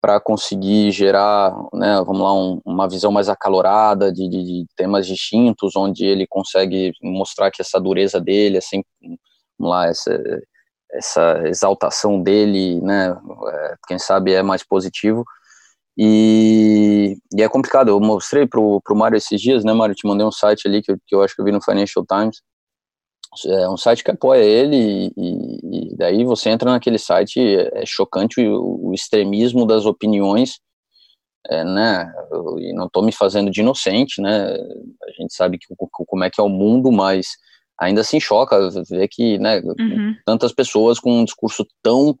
para 0.00 0.20
conseguir 0.20 0.90
gerar, 0.92 1.54
né? 1.74 2.02
Vamos 2.06 2.22
lá, 2.22 2.32
um, 2.34 2.60
uma 2.64 2.88
visão 2.88 3.12
mais 3.12 3.28
acalorada 3.28 4.12
de, 4.12 4.28
de, 4.28 4.44
de, 4.44 4.66
temas 4.76 5.06
distintos, 5.06 5.76
onde 5.76 6.04
ele 6.04 6.26
consegue 6.26 6.92
mostrar 7.02 7.50
que 7.50 7.60
essa 7.60 7.80
dureza 7.80 8.20
dele, 8.20 8.58
assim, 8.58 8.82
vamos 9.58 9.72
lá, 9.72 9.86
essa 9.88 10.18
essa 10.92 11.42
exaltação 11.46 12.22
dele, 12.22 12.80
né, 12.80 13.10
é, 13.10 13.74
quem 13.86 13.98
sabe 13.98 14.32
é 14.32 14.42
mais 14.42 14.64
positivo, 14.64 15.24
e, 15.96 17.16
e 17.32 17.42
é 17.42 17.48
complicado, 17.48 17.88
eu 17.88 18.00
mostrei 18.00 18.46
pro, 18.46 18.80
pro 18.82 18.96
Mário 18.96 19.16
esses 19.16 19.40
dias, 19.40 19.64
né, 19.64 19.72
Mário, 19.72 19.94
te 19.94 20.06
mandei 20.06 20.26
um 20.26 20.32
site 20.32 20.66
ali 20.66 20.82
que 20.82 20.92
eu, 20.92 20.96
que 21.06 21.14
eu 21.14 21.22
acho 21.22 21.34
que 21.34 21.40
eu 21.40 21.44
vi 21.44 21.52
no 21.52 21.62
Financial 21.62 22.04
Times, 22.06 22.40
é 23.46 23.68
um 23.68 23.76
site 23.76 24.02
que 24.02 24.10
apoia 24.10 24.42
ele, 24.42 25.12
e 25.16 25.69
daí 26.00 26.24
você 26.24 26.48
entra 26.48 26.70
naquele 26.70 26.98
site, 26.98 27.38
é 27.38 27.84
chocante 27.84 28.40
o, 28.40 28.88
o 28.88 28.94
extremismo 28.94 29.66
das 29.66 29.84
opiniões, 29.84 30.58
é, 31.48 31.62
né, 31.62 32.10
e 32.58 32.72
não 32.72 32.86
estou 32.86 33.02
me 33.02 33.12
fazendo 33.12 33.50
de 33.50 33.60
inocente, 33.60 34.20
né, 34.20 34.52
a 34.52 35.10
gente 35.20 35.34
sabe 35.34 35.58
que, 35.58 35.66
como 35.90 36.24
é 36.24 36.30
que 36.30 36.40
é 36.40 36.44
o 36.44 36.48
mundo, 36.48 36.90
mas 36.90 37.28
ainda 37.78 38.00
assim 38.00 38.18
choca 38.18 38.70
ver 38.88 39.08
que, 39.08 39.38
né, 39.38 39.60
uhum. 39.60 40.14
tantas 40.24 40.52
pessoas 40.52 40.98
com 40.98 41.20
um 41.20 41.24
discurso 41.24 41.66
tão 41.82 42.16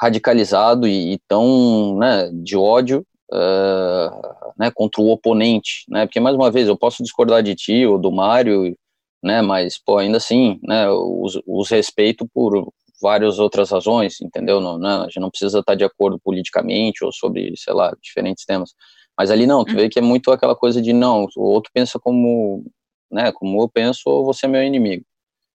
radicalizado 0.00 0.86
e, 0.86 1.14
e 1.14 1.18
tão, 1.28 1.96
né, 1.98 2.30
de 2.32 2.56
ódio, 2.56 3.06
uh, 3.32 4.52
né, 4.58 4.70
contra 4.74 5.02
o 5.02 5.10
oponente, 5.10 5.84
né, 5.88 6.06
porque 6.06 6.20
mais 6.20 6.34
uma 6.34 6.50
vez 6.50 6.66
eu 6.66 6.76
posso 6.76 7.02
discordar 7.02 7.42
de 7.42 7.54
ti 7.54 7.86
ou 7.86 7.98
do 7.98 8.10
Mário, 8.10 8.76
né, 9.22 9.40
mas, 9.40 9.78
pô, 9.78 9.98
ainda 9.98 10.16
assim, 10.16 10.58
né, 10.62 10.90
os, 10.90 11.38
os 11.46 11.70
respeito 11.70 12.26
por 12.34 12.72
várias 13.02 13.38
outras 13.38 13.70
razões, 13.70 14.20
entendeu? 14.20 14.60
Não, 14.60 14.78
não, 14.78 15.02
a 15.02 15.04
gente 15.04 15.20
não 15.20 15.30
precisa 15.30 15.58
estar 15.58 15.74
de 15.74 15.84
acordo 15.84 16.20
politicamente 16.22 17.04
ou 17.04 17.12
sobre, 17.12 17.52
sei 17.56 17.74
lá, 17.74 17.92
diferentes 18.00 18.44
temas. 18.46 18.70
Mas 19.18 19.30
ali 19.30 19.46
não, 19.46 19.64
tu 19.64 19.74
vê 19.74 19.88
que 19.88 19.98
é 19.98 20.02
muito 20.02 20.30
aquela 20.30 20.56
coisa 20.56 20.80
de 20.80 20.92
não, 20.92 21.26
o 21.36 21.42
outro 21.42 21.70
pensa 21.74 21.98
como 21.98 22.64
né? 23.12 23.30
Como 23.30 23.60
eu 23.62 23.68
penso, 23.68 24.24
você 24.24 24.46
é 24.46 24.48
meu 24.48 24.62
inimigo. 24.64 25.04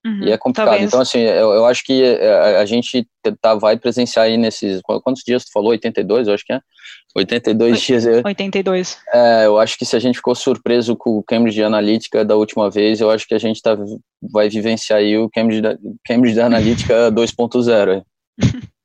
Uhum, 0.05 0.23
e 0.23 0.31
é 0.31 0.37
complicado. 0.37 0.69
Talvez. 0.69 0.87
Então, 0.87 1.01
assim, 1.01 1.19
eu, 1.19 1.53
eu 1.53 1.65
acho 1.65 1.83
que 1.83 2.03
a, 2.03 2.07
é, 2.07 2.57
a, 2.59 2.65
gente 2.65 3.07
tá, 3.41 3.55
vai 3.55 3.77
presenciar 3.77 4.25
aí 4.25 4.37
nesses. 4.37 4.81
Quantos 4.81 5.23
dias 5.25 5.43
tu 5.43 5.51
falou? 5.51 5.71
82, 5.71 6.27
eu 6.27 6.33
acho 6.33 6.45
que 6.45 6.53
é? 6.53 6.59
82 7.15 7.81
dias. 7.81 8.05
82. 8.23 8.97
É, 9.13 9.45
eu 9.45 9.59
acho 9.59 9.77
que 9.77 9.85
se 9.85 9.95
a 9.95 9.99
gente 9.99 10.15
ficou 10.15 10.35
surpreso 10.35 10.95
com 10.95 11.17
o 11.17 11.23
Cambridge 11.23 11.61
Analytica 11.61 12.23
da 12.23 12.35
última 12.35 12.69
vez, 12.69 13.01
eu 13.01 13.09
acho 13.09 13.27
que 13.27 13.33
a 13.33 13.39
gente 13.39 13.61
tá, 13.61 13.77
vai 14.21 14.49
vivenciar 14.49 14.99
aí 14.99 15.17
o 15.17 15.29
Cambridge, 15.29 15.61
Cambridge 16.05 16.39
Analytica 16.39 17.11
2.0. 17.11 18.03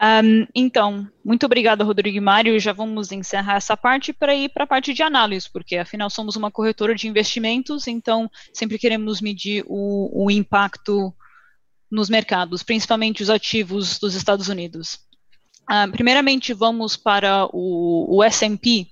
Um, 0.00 0.46
então, 0.54 1.08
muito 1.24 1.44
obrigada, 1.44 1.82
Rodrigo 1.82 2.16
e 2.16 2.20
Mário. 2.20 2.58
Já 2.60 2.72
vamos 2.72 3.10
encerrar 3.10 3.56
essa 3.56 3.76
parte 3.76 4.12
para 4.12 4.34
ir 4.34 4.48
para 4.50 4.64
a 4.64 4.66
parte 4.66 4.94
de 4.94 5.02
análise, 5.02 5.50
porque 5.50 5.76
afinal 5.76 6.08
somos 6.08 6.36
uma 6.36 6.50
corretora 6.50 6.94
de 6.94 7.08
investimentos, 7.08 7.88
então 7.88 8.30
sempre 8.52 8.78
queremos 8.78 9.20
medir 9.20 9.64
o, 9.66 10.24
o 10.24 10.30
impacto 10.30 11.12
nos 11.90 12.08
mercados, 12.08 12.62
principalmente 12.62 13.22
os 13.22 13.30
ativos 13.30 13.98
dos 13.98 14.14
Estados 14.14 14.48
Unidos. 14.48 15.00
Uh, 15.68 15.90
primeiramente, 15.90 16.54
vamos 16.54 16.96
para 16.96 17.46
o, 17.52 18.16
o 18.16 18.22
S&P 18.22 18.86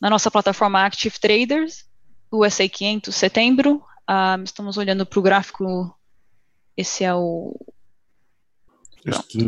na 0.00 0.10
nossa 0.10 0.30
plataforma 0.30 0.84
Active 0.84 1.18
Traders, 1.18 1.86
o 2.30 2.44
S&P 2.44 2.68
500 2.68 3.14
setembro. 3.14 3.82
Uh, 4.08 4.42
estamos 4.44 4.76
olhando 4.76 5.06
para 5.06 5.18
o 5.18 5.22
gráfico. 5.22 5.96
Esse 6.76 7.04
é 7.04 7.14
o. 7.14 7.58
Este, 9.04 9.38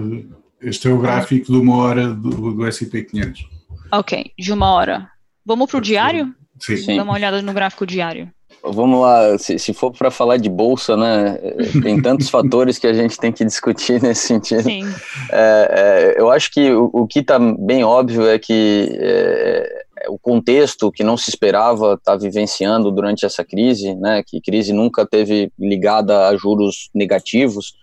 este 0.63 0.89
é 0.89 0.91
o 0.91 0.99
gráfico 0.99 1.53
de 1.53 1.59
uma 1.59 1.77
hora 1.77 2.09
do, 2.09 2.53
do 2.53 2.71
SP 2.71 3.03
500. 3.03 3.47
Ok, 3.93 4.33
de 4.39 4.53
uma 4.53 4.73
hora. 4.73 5.09
Vamos 5.45 5.71
para 5.71 5.79
o 5.79 5.81
diário? 5.81 6.35
Sim. 6.59 6.77
Sim. 6.77 6.97
Dá 6.97 7.03
uma 7.03 7.15
olhada 7.15 7.43
no 7.43 7.53
gráfico 7.53 7.87
diário. 7.87 8.31
Vamos 8.65 9.01
lá, 9.01 9.37
se, 9.39 9.59
se 9.59 9.75
for 9.75 9.91
para 9.91 10.09
falar 10.09 10.37
de 10.37 10.49
bolsa, 10.49 10.97
né, 10.97 11.37
tem 11.83 12.01
tantos 12.01 12.31
fatores 12.31 12.79
que 12.79 12.87
a 12.87 12.93
gente 12.93 13.19
tem 13.19 13.33
que 13.33 13.45
discutir 13.45 14.01
nesse 14.01 14.29
sentido. 14.29 14.63
Sim. 14.63 14.85
É, 15.33 16.15
é, 16.17 16.21
eu 16.21 16.31
acho 16.31 16.51
que 16.53 16.71
o, 16.71 16.89
o 16.93 17.07
que 17.07 17.19
está 17.19 17.41
bem 17.41 17.83
óbvio 17.83 18.25
é 18.25 18.39
que 18.39 18.89
é, 19.01 19.85
o 20.09 20.17
contexto 20.17 20.93
que 20.93 21.03
não 21.03 21.17
se 21.17 21.29
esperava 21.29 21.95
está 21.95 22.15
vivenciando 22.17 22.93
durante 22.93 23.27
essa 23.27 23.45
crise, 23.45 23.97
né, 23.97 24.23
que 24.25 24.41
crise 24.41 24.73
nunca 24.73 25.05
teve 25.05 25.51
ligada 25.59 26.29
a 26.29 26.37
juros 26.37 26.89
negativos, 26.95 27.75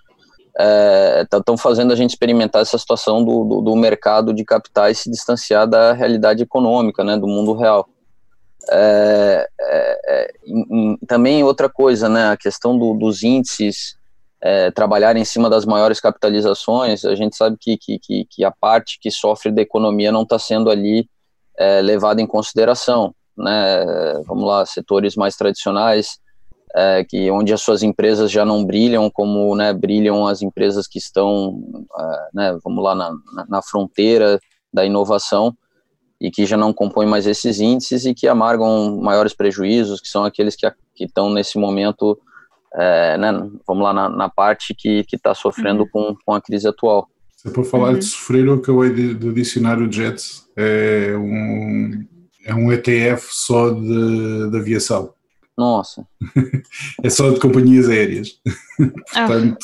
estão 0.60 1.56
é, 1.56 1.58
fazendo 1.58 1.94
a 1.94 1.96
gente 1.96 2.10
experimentar 2.10 2.62
essa 2.62 2.78
situação 2.78 3.24
do, 3.24 3.46
do, 3.46 3.62
do, 3.62 3.76
mercado 3.76 4.34
de 4.34 4.44
capitais 4.44 5.00
se 5.00 5.10
distanciar 5.10 5.66
da 5.66 5.94
realidade 5.94 6.44
econômica, 6.44 7.04
né, 7.04 7.18
do 7.18 7.28
mundo 7.28 7.54
real. 7.54 7.88
É, 8.70 9.48
é, 9.60 10.00
é 10.08 10.32
em, 10.46 10.98
também 11.08 11.44
outra 11.44 11.70
coisa, 11.70 12.10
né, 12.10 12.30
a 12.30 12.36
questão 12.36 12.78
do, 12.78 12.94
dos 12.94 13.24
índices 13.24 13.98
é, 14.42 14.70
trabalhar 14.72 15.16
em 15.16 15.24
cima 15.24 15.50
das 15.50 15.66
maiores 15.66 16.00
capitalizações, 16.00 17.06
a 17.06 17.16
gente 17.16 17.36
sabe 17.38 17.58
que, 17.60 17.78
que, 17.78 17.98
que, 17.98 18.26
que 18.30 18.44
a 18.44 18.52
parte 18.52 19.00
que 19.00 19.10
sofre 19.10 19.52
da 19.52 19.62
economia 19.62 20.12
não 20.12 20.24
está 20.24 20.38
sendo 20.38 20.70
ali 20.70 21.10
é, 21.58 21.82
levada 21.82 22.22
em 22.22 22.28
consideração, 22.28 23.16
né, 23.38 23.86
vamos 24.26 24.46
lá, 24.46 24.66
setores 24.66 25.16
mais 25.16 25.38
tradicionais, 25.38 26.20
é, 26.76 27.04
que 27.04 27.30
onde 27.32 27.54
as 27.54 27.62
suas 27.62 27.82
empresas 27.82 28.32
já 28.32 28.46
não 28.46 28.64
brilham 28.64 29.10
como 29.10 29.56
né, 29.56 29.74
brilham 29.74 30.28
as 30.28 30.42
empresas 30.42 30.88
que 30.88 31.00
estão, 31.00 31.86
é, 31.98 32.30
né, 32.34 32.60
vamos 32.64 32.84
lá, 32.84 32.94
na, 32.94 33.12
na, 33.48 33.62
fronteira 33.62 34.40
da 34.72 34.86
inovação 34.86 35.56
e 36.22 36.30
que 36.30 36.46
já 36.46 36.56
não 36.56 36.72
compõem 36.72 37.08
mais 37.08 37.26
esses 37.26 37.60
índices 37.60 38.06
e 38.06 38.14
que 38.14 38.28
amargam 38.28 38.98
maiores 39.02 39.34
prejuízos, 39.34 40.02
que 40.02 40.08
são 40.08 40.24
aqueles 40.24 40.56
que, 40.56 40.70
que 40.94 41.06
estão 41.06 41.30
nesse 41.30 41.58
momento, 41.58 42.20
é, 42.76 43.18
né, 43.18 43.32
vamos 43.66 43.84
lá, 43.84 43.94
na, 43.94 44.10
na 44.10 44.30
parte 44.30 44.76
que 44.76 45.06
está 45.12 45.34
sofrendo 45.34 45.84
uhum. 45.84 45.90
com, 46.14 46.18
com 46.24 46.34
a 46.34 46.42
crise 46.42 46.68
atual. 46.68 47.08
Se 47.36 47.48
é 47.48 47.52
para 47.52 47.64
falar 47.64 47.94
uhum. 47.94 48.00
de 48.00 48.06
sofrer, 48.06 48.46
eu 48.46 48.56
acabei 48.56 48.94
de, 48.94 49.14
de 49.16 49.30
adicionar 49.30 49.80
o 49.80 49.92
JETS, 49.92 50.48
é 50.56 51.16
um, 51.18 52.06
é 52.46 52.54
um 52.54 52.72
ETF 52.72 53.28
só 53.32 53.70
de, 53.72 54.52
de 54.52 54.58
aviação. 54.58 55.14
Nossa. 55.60 56.06
é 57.04 57.10
só 57.10 57.30
de 57.32 57.40
companhias 57.42 57.90
aéreas. 57.90 58.30
Portanto, 59.14 59.58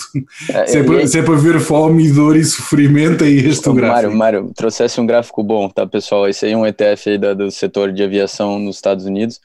ah. 0.53 0.67
se, 0.67 0.79
é 0.79 0.83
para, 0.83 1.07
se, 1.07 1.19
é 1.19 1.23
para, 1.23 1.35
ver 1.35 1.61
fome, 1.61 2.11
dor 2.11 2.35
e 2.35 2.43
sofrimento, 2.43 3.23
é 3.23 3.29
este 3.29 3.69
o 3.69 3.73
gráfico. 3.73 3.95
Mário, 3.95 4.17
Mário, 4.17 4.51
trouxesse 4.53 4.99
um 4.99 5.05
gráfico 5.05 5.41
bom, 5.41 5.69
tá, 5.69 5.87
pessoal? 5.87 6.27
Esse 6.27 6.47
aí 6.47 6.51
é 6.51 6.57
um 6.57 6.67
ETF 6.67 7.11
aí 7.11 7.17
da, 7.17 7.33
do 7.33 7.49
setor 7.49 7.93
de 7.93 8.03
aviação 8.03 8.59
nos 8.59 8.75
Estados 8.75 9.05
Unidos. 9.05 9.39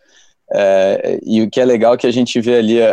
É, 0.53 1.21
e 1.23 1.41
o 1.41 1.49
que 1.49 1.61
é 1.61 1.65
legal 1.65 1.95
é 1.95 1.97
que 1.97 2.09
a 2.09 2.13
gente 2.13 2.41
vê 2.41 2.57
ali 2.57 2.83
a, 2.83 2.91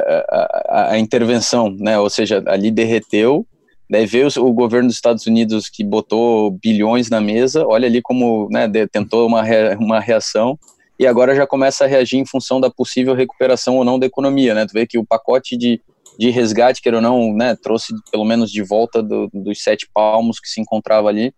a, 0.70 0.91
a 0.91 1.00
intervenção, 1.00 1.76
né? 1.80 1.98
Ou 1.98 2.12
seja, 2.12 2.43
ali 2.46 2.70
derreteu, 2.70 3.43
daí 3.89 4.06
veio 4.06 4.28
o, 4.38 4.41
o, 4.41 4.54
governo 4.54 4.88
dos 4.88 4.98
Estados 4.98 5.26
Unidos 5.26 5.67
que 5.67 5.84
botou 5.84 6.52
bilhões 6.52 7.10
na 7.10 7.20
mesa, 7.20 7.65
olha 7.65 7.88
ali 7.88 8.04
como 8.04 8.48
né, 8.52 8.70
tentou 8.91 9.26
uma, 9.26 9.41
uma 9.80 10.00
reação, 10.00 10.60
e 11.00 11.06
agora 11.06 11.36
já 11.36 11.46
começa 11.46 11.86
a 11.86 11.88
reagir 11.88 12.18
em 12.18 12.26
função 12.26 12.60
da 12.60 12.70
possível 12.70 13.14
recuperação 13.14 13.78
ou 13.78 13.84
não 13.84 14.00
da 14.00 14.06
economia, 14.06 14.54
né? 14.54 14.66
Tu 14.66 14.74
vê 14.74 14.88
que 14.88 14.98
o 14.98 15.06
pacote 15.06 15.56
de, 15.56 15.82
de 16.18 16.30
resgate, 16.30 16.82
queira 16.82 16.98
ou 16.98 17.04
não, 17.04 17.34
né, 17.34 17.56
trouxe 17.56 17.94
pelo 18.12 18.26
menos 18.26 18.52
de 18.52 18.64
volta 18.64 19.04
do, 19.04 19.30
dos 19.34 19.62
sete 19.62 19.88
palmos 19.94 20.40
que 20.40 20.50
se 20.50 20.60
encontrava 20.60 21.08
ali, 21.08 21.34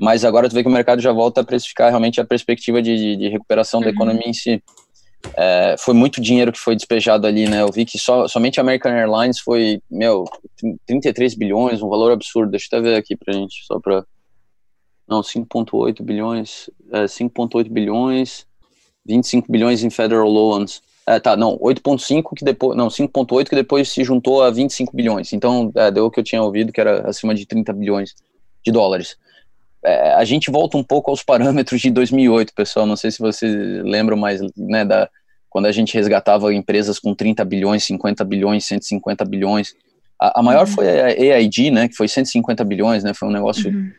mas 0.00 0.24
agora 0.24 0.48
tu 0.48 0.54
vê 0.54 0.62
que 0.62 0.68
o 0.68 0.72
mercado 0.72 1.00
já 1.00 1.12
volta 1.12 1.40
a 1.40 1.44
precificar 1.44 1.90
realmente 1.90 2.20
a 2.20 2.24
perspectiva 2.24 2.80
de, 2.82 2.96
de, 2.96 3.16
de 3.16 3.28
recuperação 3.28 3.80
uhum. 3.80 3.84
da 3.84 3.90
economia 3.90 4.28
em 4.28 4.32
si. 4.32 4.62
É, 5.36 5.74
foi 5.78 5.94
muito 5.94 6.20
dinheiro 6.20 6.52
que 6.52 6.58
foi 6.58 6.76
despejado 6.76 7.26
ali, 7.26 7.48
né? 7.48 7.62
Eu 7.62 7.72
vi 7.72 7.84
que 7.84 7.98
só, 7.98 8.28
somente 8.28 8.60
a 8.60 8.62
American 8.62 8.92
Airlines 8.92 9.40
foi, 9.40 9.80
meu, 9.90 10.24
33 10.86 11.34
bilhões, 11.34 11.82
um 11.82 11.88
valor 11.88 12.12
absurdo. 12.12 12.52
Deixa 12.52 12.68
eu 12.70 12.78
até 12.78 12.88
ver 12.88 12.96
aqui 12.96 13.16
pra 13.16 13.34
gente, 13.34 13.64
só 13.66 13.80
pra. 13.80 14.04
Não, 15.08 15.22
5,8 15.22 16.02
bilhões, 16.02 16.70
é, 16.92 17.04
5,8 17.04 17.68
bilhões, 17.68 18.46
25 19.08 19.50
bilhões 19.50 19.82
em 19.82 19.90
federal 19.90 20.28
loans. 20.28 20.82
É, 21.06 21.18
tá, 21.18 21.34
não, 21.36 21.58
8,5 21.58 22.34
que 22.36 22.44
depois, 22.44 22.76
não, 22.76 22.88
5,8 22.88 23.48
que 23.48 23.56
depois 23.56 23.88
se 23.88 24.04
juntou 24.04 24.42
a 24.42 24.50
25 24.50 24.94
bilhões. 24.94 25.32
Então, 25.32 25.72
é, 25.74 25.90
deu 25.90 26.04
o 26.04 26.10
que 26.10 26.20
eu 26.20 26.24
tinha 26.24 26.42
ouvido, 26.42 26.70
que 26.70 26.80
era 26.80 27.08
acima 27.08 27.34
de 27.34 27.46
30 27.46 27.72
bilhões 27.72 28.14
de 28.64 28.70
dólares. 28.70 29.16
É, 29.82 30.12
a 30.12 30.24
gente 30.24 30.50
volta 30.50 30.76
um 30.76 30.84
pouco 30.84 31.10
aos 31.10 31.22
parâmetros 31.22 31.80
de 31.80 31.90
2008, 31.90 32.52
pessoal. 32.52 32.84
Não 32.84 32.96
sei 32.96 33.10
se 33.10 33.20
vocês 33.20 33.50
lembram 33.84 34.18
mais, 34.18 34.40
né, 34.54 34.84
da 34.84 35.08
quando 35.48 35.64
a 35.64 35.72
gente 35.72 35.94
resgatava 35.94 36.52
empresas 36.52 36.98
com 36.98 37.14
30 37.14 37.42
bilhões, 37.44 37.84
50 37.84 38.22
bilhões, 38.24 38.66
150 38.66 39.24
bilhões. 39.24 39.74
A, 40.20 40.40
a 40.40 40.42
maior 40.42 40.66
uhum. 40.66 40.74
foi 40.74 41.00
a 41.00 41.36
AIG, 41.36 41.70
né, 41.70 41.88
que 41.88 41.94
foi 41.94 42.06
150 42.06 42.62
bilhões, 42.64 43.02
né, 43.02 43.14
foi 43.14 43.28
um 43.28 43.32
negócio 43.32 43.70
uhum. 43.70 43.90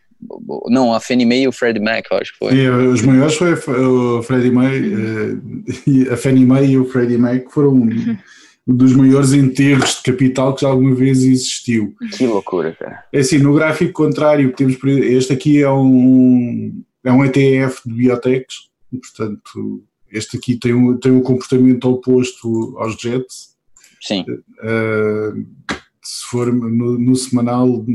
Não, 0.67 0.93
a 0.93 0.99
Fannie 0.99 1.25
Mae 1.25 1.43
e 1.43 1.47
o 1.47 1.51
Freddie 1.51 1.81
Mac, 1.81 2.05
eu 2.11 2.17
acho 2.17 2.33
que 2.33 2.39
foi. 2.39 2.69
Os 2.69 3.01
maiores 3.03 3.35
foi 3.35 3.53
o 3.53 4.21
Freddie 4.21 4.51
Mae, 4.51 4.77
eh, 4.77 6.11
a 6.13 6.17
Fannie 6.17 6.45
Mae 6.45 6.71
e 6.71 6.77
o 6.77 6.85
Freddie 6.85 7.17
Mac 7.17 7.49
foram 7.49 7.73
um 7.73 8.75
dos 8.75 8.93
maiores 8.93 9.33
enterros 9.33 9.95
de 9.95 10.03
capital 10.11 10.53
que 10.53 10.61
já 10.61 10.67
alguma 10.67 10.93
vez 10.93 11.23
existiu. 11.23 11.95
Que 12.15 12.27
loucura, 12.27 12.75
cara. 12.77 13.03
É 13.11 13.19
assim, 13.19 13.39
no 13.39 13.53
gráfico 13.53 13.93
contrário, 13.93 14.53
temos 14.53 14.77
este 14.83 15.33
aqui 15.33 15.61
é 15.61 15.71
um, 15.71 16.83
é 17.03 17.11
um 17.11 17.23
ETF 17.23 17.81
de 17.85 17.93
biotechs, 17.93 18.69
portanto, 18.91 19.83
este 20.11 20.37
aqui 20.37 20.55
tem 20.55 20.73
um, 20.73 20.97
tem 20.97 21.11
um 21.11 21.21
comportamento 21.21 21.85
oposto 21.85 22.75
aos 22.77 22.95
jets. 22.99 23.57
Sim. 24.01 24.25
Uh, 24.29 25.45
se 26.01 26.25
for 26.29 26.51
no, 26.51 26.97
no 26.97 27.15
semanal, 27.15 27.85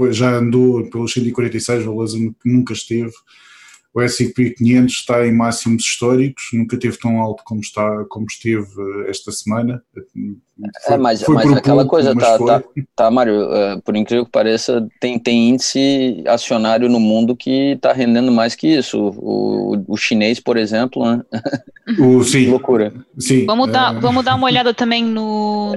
depois 0.00 0.16
já 0.16 0.34
andou 0.34 0.88
pelos 0.88 1.12
146, 1.12 1.84
valores 1.84 2.12
nunca 2.42 2.72
esteve. 2.72 3.12
O 3.92 4.00
S&P 4.00 4.54
500 4.54 4.94
está 4.94 5.26
em 5.26 5.32
máximos 5.32 5.84
históricos, 5.84 6.44
nunca 6.54 6.78
teve 6.78 6.96
tão 6.96 7.20
alto 7.20 7.42
como 7.44 7.60
está 7.60 8.04
como 8.08 8.24
esteve 8.26 8.66
esta 9.08 9.30
semana. 9.30 9.82
Foi, 10.84 10.94
é, 10.94 10.98
mas, 10.98 11.26
mas 11.26 11.52
aquela 11.52 11.82
pouco, 11.82 11.90
coisa, 11.90 12.14
mas 12.14 12.24
tá, 12.24 12.38
tá, 12.38 12.62
tá, 12.96 13.10
Mário, 13.10 13.44
uh, 13.44 13.80
por 13.82 13.96
incrível 13.96 14.24
que 14.24 14.30
pareça, 14.30 14.86
tem, 15.00 15.18
tem 15.18 15.50
índice 15.50 16.22
acionário 16.26 16.88
no 16.88 17.00
mundo 17.00 17.34
que 17.36 17.72
está 17.72 17.92
rendendo 17.92 18.30
mais 18.30 18.54
que 18.54 18.66
isso. 18.68 18.98
O, 18.98 19.74
o, 19.74 19.84
o 19.88 19.96
chinês, 19.96 20.38
por 20.40 20.56
exemplo, 20.56 21.04
né? 21.04 21.22
O, 21.98 22.22
sim. 22.24 22.50
loucura. 22.50 22.92
Sim. 23.18 23.46
Vamos, 23.46 23.70
dar, 23.70 23.96
é. 23.96 24.00
vamos 24.00 24.24
dar 24.24 24.34
uma 24.34 24.46
olhada 24.46 24.74
também 24.74 25.04
no, 25.04 25.74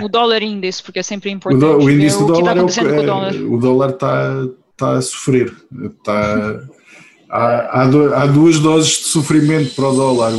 no 0.00 0.08
dólar 0.08 0.42
índice, 0.42 0.82
porque 0.82 1.00
é 1.00 1.02
sempre 1.02 1.30
importante. 1.30 1.64
O, 1.64 1.78
do, 1.78 1.84
o 1.84 1.90
índice 1.90 2.18
do 2.18 2.26
dólar, 2.26 2.54
tá 2.54 2.60
é 2.60 3.00
o, 3.00 3.06
dólar. 3.06 3.34
o 3.34 3.58
dólar 3.58 3.90
está 3.90 4.46
tá 4.76 4.92
a 4.92 5.02
sofrer. 5.02 5.52
Está 5.84 6.60
há, 7.32 7.82
há, 7.82 8.26
duas 8.26 8.58
doses 8.58 8.98
de 8.98 9.04
sofrimento 9.04 9.74
para 9.74 9.88
o 9.88 9.96
dólar. 9.96 10.32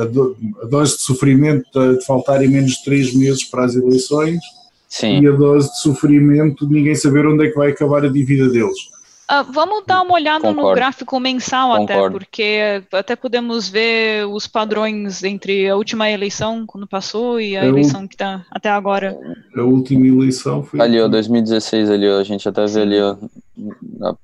A, 0.00 0.04
do, 0.04 0.36
a 0.60 0.66
dose 0.66 0.96
de 0.96 1.02
sofrimento 1.02 1.64
de 1.72 2.04
faltarem 2.04 2.48
menos 2.48 2.72
de 2.72 2.84
três 2.84 3.14
meses 3.14 3.44
para 3.44 3.64
as 3.64 3.76
eleições 3.76 4.40
Sim. 4.88 5.20
e 5.20 5.28
a 5.28 5.30
dose 5.30 5.70
de 5.70 5.80
sofrimento 5.80 6.66
de 6.66 6.74
ninguém 6.74 6.96
saber 6.96 7.26
onde 7.26 7.46
é 7.46 7.50
que 7.50 7.56
vai 7.56 7.70
acabar 7.70 8.04
a 8.04 8.08
dívida 8.08 8.48
deles. 8.48 8.91
Uh, 9.32 9.50
vamos 9.50 9.84
dar 9.86 10.02
uma 10.02 10.12
olhada 10.12 10.48
Concordo. 10.48 10.68
no 10.68 10.74
gráfico 10.74 11.18
mensal 11.18 11.78
Concordo. 11.78 11.92
até, 11.92 12.10
porque 12.10 12.82
até 12.92 13.16
podemos 13.16 13.66
ver 13.66 14.26
os 14.26 14.46
padrões 14.46 15.24
entre 15.24 15.70
a 15.70 15.74
última 15.74 16.10
eleição, 16.10 16.66
quando 16.66 16.86
passou, 16.86 17.40
e 17.40 17.56
a, 17.56 17.62
a 17.62 17.66
eleição 17.66 18.06
que 18.06 18.14
está 18.14 18.44
até 18.50 18.68
agora. 18.68 19.18
A 19.56 19.62
última 19.62 20.06
eleição 20.06 20.62
foi... 20.62 20.78
Ali, 20.78 21.00
ó, 21.00 21.08
2016, 21.08 21.88
ali, 21.88 22.10
ó, 22.10 22.18
a 22.18 22.24
gente 22.24 22.46
até 22.46 22.66
vê 22.66 22.82
ali, 22.82 23.00
ó, 23.00 23.16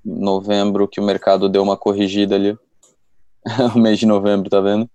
novembro, 0.05 0.87
que 0.87 1.01
o 1.01 1.05
mercado 1.05 1.49
deu 1.49 1.63
uma 1.63 1.77
corrigida 1.77 2.35
ali. 2.35 2.55
o 3.75 3.79
mês 3.79 3.99
de 3.99 4.05
novembro, 4.05 4.51
tá 4.51 4.61
vendo? 4.61 4.87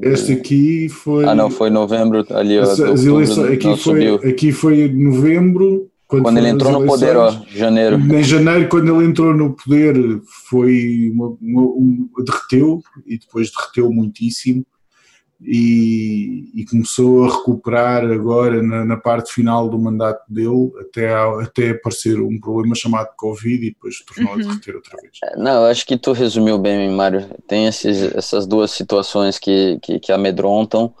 Este 0.00 0.32
aqui 0.32 0.88
foi... 0.88 1.26
Ah, 1.26 1.34
não, 1.34 1.50
foi 1.50 1.68
novembro, 1.68 2.24
ali, 2.30 2.58
ó. 2.58 2.62
As, 2.62 2.80
as 2.80 3.04
eleições, 3.04 3.52
aqui, 3.52 3.66
não, 3.66 3.76
foi, 3.76 4.14
aqui 4.30 4.50
foi 4.50 4.88
novembro 4.88 5.91
quando, 6.12 6.24
quando 6.24 6.38
ele 6.38 6.48
entrou 6.48 6.72
no 6.72 6.86
poder, 6.86 7.16
ó, 7.16 7.34
janeiro. 7.48 7.96
Em 7.96 8.22
janeiro, 8.22 8.68
quando 8.68 8.94
ele 8.94 9.08
entrou 9.08 9.34
no 9.34 9.56
poder, 9.56 9.94
foi 10.50 11.10
uma, 11.14 11.34
uma, 11.40 11.62
um, 11.62 12.08
derreteu 12.22 12.82
e 13.06 13.18
depois 13.18 13.50
derreteu 13.50 13.90
muitíssimo 13.90 14.62
e, 15.40 16.50
e 16.54 16.66
começou 16.66 17.24
a 17.24 17.34
recuperar 17.34 18.04
agora 18.04 18.62
na, 18.62 18.84
na, 18.84 18.96
parte 18.98 19.32
final 19.32 19.70
do 19.70 19.78
mandato 19.78 20.22
dele 20.28 20.70
até, 20.80 21.14
até 21.14 21.70
aparecer 21.70 22.20
um 22.20 22.38
problema 22.38 22.74
chamado 22.74 23.08
Covid 23.16 23.66
e 23.66 23.70
depois 23.70 23.96
tornou 24.04 24.34
uhum. 24.34 24.40
a 24.40 24.42
derreter 24.42 24.76
outra 24.76 24.98
vez. 25.00 25.12
É, 25.24 25.36
não, 25.36 25.64
acho 25.64 25.86
que 25.86 25.96
tu 25.96 26.12
resumiu 26.12 26.58
bem, 26.58 26.90
Mário. 26.90 27.26
Tem 27.48 27.66
esses, 27.66 28.14
essas 28.14 28.46
duas 28.46 28.70
situações 28.70 29.38
que, 29.38 29.78
que, 29.82 29.98
que 29.98 30.12
amedrontam 30.12 30.94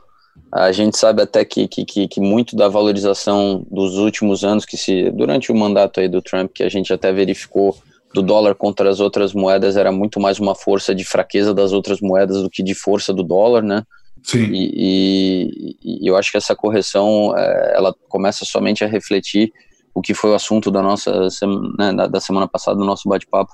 a 0.52 0.72
gente 0.72 0.98
sabe 0.98 1.22
até 1.22 1.44
que, 1.44 1.66
que, 1.66 1.84
que, 1.84 2.20
muito 2.20 2.54
da 2.56 2.68
valorização 2.68 3.66
dos 3.70 3.96
últimos 3.96 4.44
anos, 4.44 4.64
que 4.64 4.76
se 4.76 5.10
durante 5.10 5.50
o 5.50 5.54
mandato 5.54 6.00
aí 6.00 6.08
do 6.08 6.22
Trump, 6.22 6.50
que 6.54 6.62
a 6.62 6.68
gente 6.68 6.92
até 6.92 7.12
verificou 7.12 7.76
do 8.14 8.22
dólar 8.22 8.54
contra 8.54 8.90
as 8.90 9.00
outras 9.00 9.32
moedas, 9.32 9.76
era 9.76 9.90
muito 9.90 10.20
mais 10.20 10.38
uma 10.38 10.54
força 10.54 10.94
de 10.94 11.04
fraqueza 11.04 11.54
das 11.54 11.72
outras 11.72 12.00
moedas 12.00 12.42
do 12.42 12.50
que 12.50 12.62
de 12.62 12.74
força 12.74 13.12
do 13.12 13.22
dólar, 13.22 13.62
né? 13.62 13.82
Sim. 14.22 14.50
E, 14.52 15.78
e, 15.82 16.04
e 16.04 16.06
eu 16.08 16.16
acho 16.16 16.30
que 16.30 16.36
essa 16.36 16.54
correção, 16.54 17.34
é, 17.36 17.72
ela 17.74 17.94
começa 18.08 18.44
somente 18.44 18.84
a 18.84 18.86
refletir 18.86 19.50
o 19.94 20.00
que 20.00 20.14
foi 20.14 20.30
o 20.30 20.34
assunto 20.34 20.70
da 20.70 20.82
nossa 20.82 21.28
né, 21.78 21.92
da 22.08 22.20
semana 22.20 22.46
passada 22.46 22.78
do 22.78 22.84
nosso 22.84 23.08
bate-papo, 23.08 23.52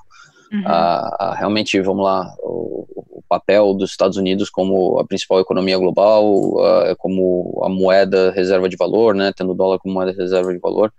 Uhum. 0.51 0.63
A, 0.65 1.15
a, 1.19 1.35
realmente, 1.35 1.79
vamos 1.81 2.03
lá, 2.03 2.33
o, 2.39 3.18
papel 3.29 3.73
dos 3.75 3.91
Estados 3.91 4.17
Unidos 4.17 4.49
como 4.49 4.99
a 4.99 5.05
principal 5.05 5.39
economia 5.39 5.77
global, 5.77 6.59
a, 6.59 6.95
como 6.95 7.61
a 7.63 7.69
moeda 7.69 8.31
reserva 8.31 8.67
de 8.67 8.75
valor, 8.75 9.13
né, 9.13 9.31
tendo 9.35 9.51
o 9.51 9.55
dólar 9.55 9.77
como 9.77 9.93
moeda 9.93 10.11
reserva 10.11 10.51
de 10.51 10.59
valor, 10.59 10.91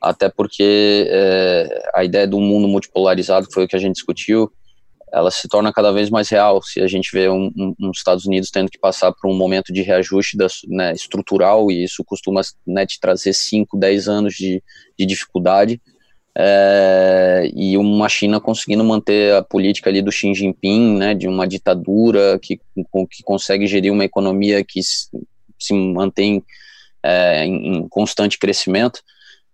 até 0.00 0.28
porque 0.28 1.06
é, 1.08 1.90
a 1.94 2.04
ideia 2.04 2.26
do 2.26 2.40
mundo 2.40 2.66
multipolarizado, 2.66 3.46
que 3.46 3.54
foi 3.54 3.64
o 3.64 3.68
que 3.68 3.76
a 3.76 3.78
gente 3.78 3.94
discutiu, 3.94 4.50
ela 5.12 5.30
se 5.30 5.48
torna 5.48 5.72
cada 5.72 5.92
vez 5.92 6.08
mais 6.08 6.28
real. 6.28 6.62
Se 6.62 6.80
a 6.80 6.86
gente 6.86 7.10
vê 7.12 7.28
um, 7.28 7.50
um, 7.56 7.74
um 7.80 7.90
Estados 7.90 8.26
Unidos 8.26 8.50
tendo 8.50 8.70
que 8.70 8.78
passar 8.78 9.12
por 9.12 9.28
um 9.28 9.36
momento 9.36 9.72
de 9.72 9.82
reajuste 9.82 10.36
da, 10.36 10.46
né, 10.68 10.92
estrutural, 10.92 11.70
e 11.70 11.84
isso 11.84 12.04
costuma 12.04 12.40
né, 12.66 12.86
te 12.86 12.98
trazer 13.00 13.32
5, 13.32 13.76
10 13.76 14.08
anos 14.08 14.34
de, 14.34 14.62
de 14.98 15.06
dificuldade, 15.06 15.80
é, 16.36 17.50
e 17.54 17.76
uma 17.76 18.08
China 18.08 18.40
conseguindo 18.40 18.84
manter 18.84 19.34
a 19.34 19.42
política 19.42 19.90
ali 19.90 20.00
do 20.00 20.12
Xi 20.12 20.34
Jinping, 20.34 20.96
né, 20.96 21.14
de 21.14 21.26
uma 21.26 21.46
ditadura 21.46 22.38
que, 22.40 22.60
que 23.10 23.22
consegue 23.22 23.66
gerir 23.66 23.92
uma 23.92 24.04
economia 24.04 24.64
que 24.64 24.80
se 24.82 25.74
mantém 25.74 26.42
é, 27.02 27.44
em 27.44 27.86
constante 27.88 28.38
crescimento, 28.38 29.00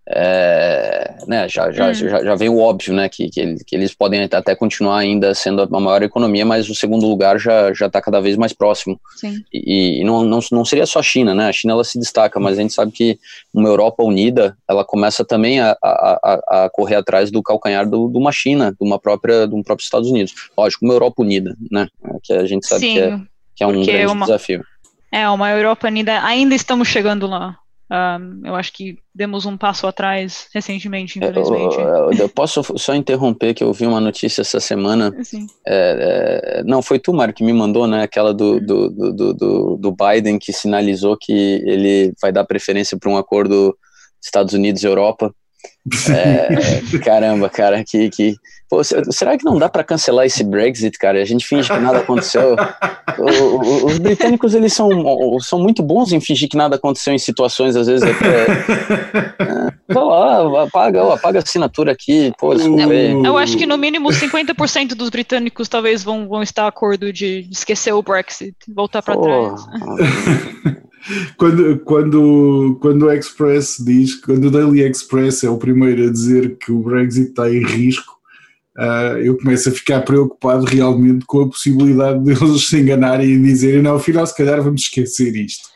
é, 0.08 1.16
né, 1.26 1.48
já, 1.48 1.72
já, 1.72 1.88
hum. 1.88 1.94
já, 1.94 2.24
já 2.24 2.34
vem 2.36 2.48
o 2.48 2.58
óbvio, 2.58 2.94
né, 2.94 3.08
que, 3.08 3.28
que, 3.28 3.56
que, 3.64 3.74
eles 3.74 3.92
podem 3.92 4.22
até 4.22 4.54
continuar 4.54 4.98
ainda 4.98 5.34
sendo 5.34 5.62
a 5.62 5.80
maior 5.80 6.00
economia, 6.02 6.46
mas 6.46 6.68
o 6.70 6.74
segundo 6.74 7.06
lugar 7.08 7.38
já 7.38 7.72
está 7.72 8.00
cada 8.00 8.20
vez 8.20 8.36
mais 8.36 8.52
próximo. 8.52 9.00
Sim. 9.16 9.42
E, 9.52 10.00
e 10.00 10.04
não, 10.04 10.22
não, 10.22 10.38
não 10.52 10.64
seria 10.64 10.86
só 10.86 11.00
a 11.00 11.02
China, 11.02 11.34
né, 11.34 11.48
a 11.48 11.52
China 11.52 11.72
ela 11.72 11.82
se 11.82 11.98
destaca, 11.98 12.38
mas 12.38 12.56
a 12.56 12.62
gente 12.62 12.72
sabe 12.72 12.92
que 12.92 13.18
uma 13.52 13.68
Europa 13.68 14.04
unida, 14.04 14.56
ela 14.68 14.84
começa 14.84 15.24
também 15.24 15.58
a, 15.58 15.76
a, 15.82 16.40
a 16.64 16.70
correr 16.70 16.94
atrás 16.94 17.30
do 17.30 17.42
calcanhar 17.42 17.88
do, 17.88 18.08
de 18.08 18.16
uma 18.16 18.30
China, 18.30 18.70
de 18.70 18.86
uma 18.86 19.00
própria, 19.00 19.48
de 19.48 19.54
um 19.56 19.62
próprio 19.62 19.84
Estados 19.84 20.08
Unidos. 20.08 20.34
Lógico, 20.56 20.84
uma 20.84 20.94
Europa 20.94 21.20
unida, 21.22 21.56
né, 21.68 21.88
que 22.22 22.32
a 22.32 22.46
gente 22.46 22.64
sabe 22.66 22.80
que 22.82 22.98
é, 23.00 23.20
que 23.56 23.64
é 23.64 23.66
um 23.66 23.84
grande 23.84 24.06
uma, 24.06 24.26
desafio. 24.26 24.64
É, 25.10 25.28
uma 25.28 25.50
Europa 25.50 25.88
unida, 25.88 26.22
ainda 26.22 26.54
estamos 26.54 26.86
chegando 26.86 27.26
lá. 27.26 27.58
Um, 27.88 28.40
eu 28.44 28.56
acho 28.56 28.72
que 28.72 28.98
demos 29.14 29.46
um 29.46 29.56
passo 29.56 29.86
atrás 29.86 30.48
recentemente, 30.52 31.18
infelizmente. 31.18 31.76
Eu, 31.76 31.86
eu, 31.86 32.12
eu, 32.12 32.28
posso 32.28 32.62
só 32.76 32.94
interromper 32.94 33.54
que 33.54 33.62
eu 33.62 33.72
vi 33.72 33.86
uma 33.86 34.00
notícia 34.00 34.40
essa 34.40 34.58
semana. 34.58 35.14
É, 35.66 36.58
é, 36.58 36.62
não, 36.64 36.82
foi 36.82 36.98
tu, 36.98 37.12
Mário, 37.12 37.32
que 37.32 37.44
me 37.44 37.52
mandou, 37.52 37.86
né? 37.86 38.02
Aquela 38.02 38.34
do, 38.34 38.60
do, 38.60 38.90
do, 38.90 39.34
do, 39.34 39.76
do 39.76 39.92
Biden 39.92 40.38
que 40.38 40.52
sinalizou 40.52 41.16
que 41.16 41.32
ele 41.64 42.12
vai 42.20 42.32
dar 42.32 42.44
preferência 42.44 42.98
para 42.98 43.10
um 43.10 43.16
acordo 43.16 43.76
Estados 44.20 44.52
Unidos 44.52 44.82
e 44.82 44.86
Europa. 44.86 45.32
É, 46.10 46.98
caramba, 46.98 47.48
cara, 47.48 47.84
que, 47.84 48.10
que 48.10 48.34
pô, 48.68 48.82
será 48.84 49.36
que 49.36 49.44
não 49.44 49.58
dá 49.58 49.68
para 49.68 49.84
cancelar 49.84 50.26
esse 50.26 50.42
Brexit, 50.44 50.98
cara? 50.98 51.20
A 51.20 51.24
gente 51.24 51.46
finge 51.46 51.72
que 51.72 51.78
nada 51.78 51.98
aconteceu. 51.98 52.56
o, 53.18 53.22
o, 53.22 53.86
os 53.86 53.98
britânicos 53.98 54.54
eles 54.54 54.72
são, 54.72 54.90
são 55.40 55.58
muito 55.58 55.82
bons 55.82 56.12
em 56.12 56.20
fingir 56.20 56.48
que 56.48 56.56
nada 56.56 56.76
aconteceu 56.76 57.12
em 57.12 57.18
situações 57.18 57.76
às 57.76 57.86
vezes 57.86 58.02
até. 58.02 58.46
é, 59.88 59.98
lá, 59.98 60.64
apaga, 60.64 61.12
apaga 61.12 61.38
a 61.38 61.42
assinatura 61.42 61.92
aqui, 61.92 62.32
pô, 62.38 62.52
eu, 62.54 63.24
eu 63.24 63.38
acho 63.38 63.56
que 63.56 63.66
no 63.66 63.78
mínimo 63.78 64.08
50% 64.08 64.94
dos 64.94 65.08
britânicos 65.10 65.68
talvez 65.68 66.02
vão, 66.02 66.28
vão 66.28 66.42
estar 66.42 66.64
a 66.64 66.68
acordo 66.68 67.12
de 67.12 67.48
esquecer 67.50 67.92
o 67.92 68.02
Brexit, 68.02 68.54
voltar 68.68 69.02
para 69.02 69.16
trás. 69.16 69.66
quando, 71.36 71.78
quando, 71.80 72.78
quando 72.80 73.06
o 73.06 73.12
Express 73.12 73.76
diz, 73.84 74.14
quando 74.16 74.46
o 74.46 74.50
Daily 74.50 74.82
Express 74.82 75.44
é 75.44 75.50
o 75.50 75.58
primeiro 75.58 76.08
a 76.08 76.12
dizer 76.12 76.56
que 76.58 76.72
o 76.72 76.80
Brexit 76.80 77.28
está 77.28 77.50
em 77.50 77.64
risco, 77.64 78.15
uh, 78.78 79.18
eu 79.18 79.36
começo 79.38 79.68
a 79.68 79.72
ficar 79.72 80.02
preocupado 80.02 80.64
realmente 80.64 81.24
com 81.26 81.42
a 81.42 81.48
possibilidade 81.48 82.22
de 82.22 82.32
eles 82.32 82.66
se 82.66 82.78
enganarem 82.78 83.28
e 83.28 83.42
dizerem, 83.42 83.82
não, 83.82 83.96
afinal, 83.96 84.26
se 84.26 84.36
calhar 84.36 84.62
vamos 84.62 84.82
esquecer 84.82 85.34
isto. 85.36 85.68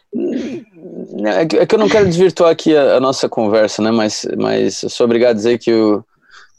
É 1.25 1.47
que, 1.47 1.57
é 1.57 1.67
eu 1.71 1.79
não 1.79 1.89
quero 1.89 2.07
desvirtuar 2.07 2.51
aqui 2.51 2.77
a, 2.77 2.97
a, 2.97 3.01
nossa 3.01 3.29
conversa, 3.29 3.83
né? 3.83 3.91
Mas, 3.91 4.27
mas 4.37 4.83
eu 4.83 4.91
sou 4.91 5.05
obrigado 5.05 5.31
a 5.31 5.35
dizer 5.35 5.59
que 5.59 5.73
o, 5.73 6.05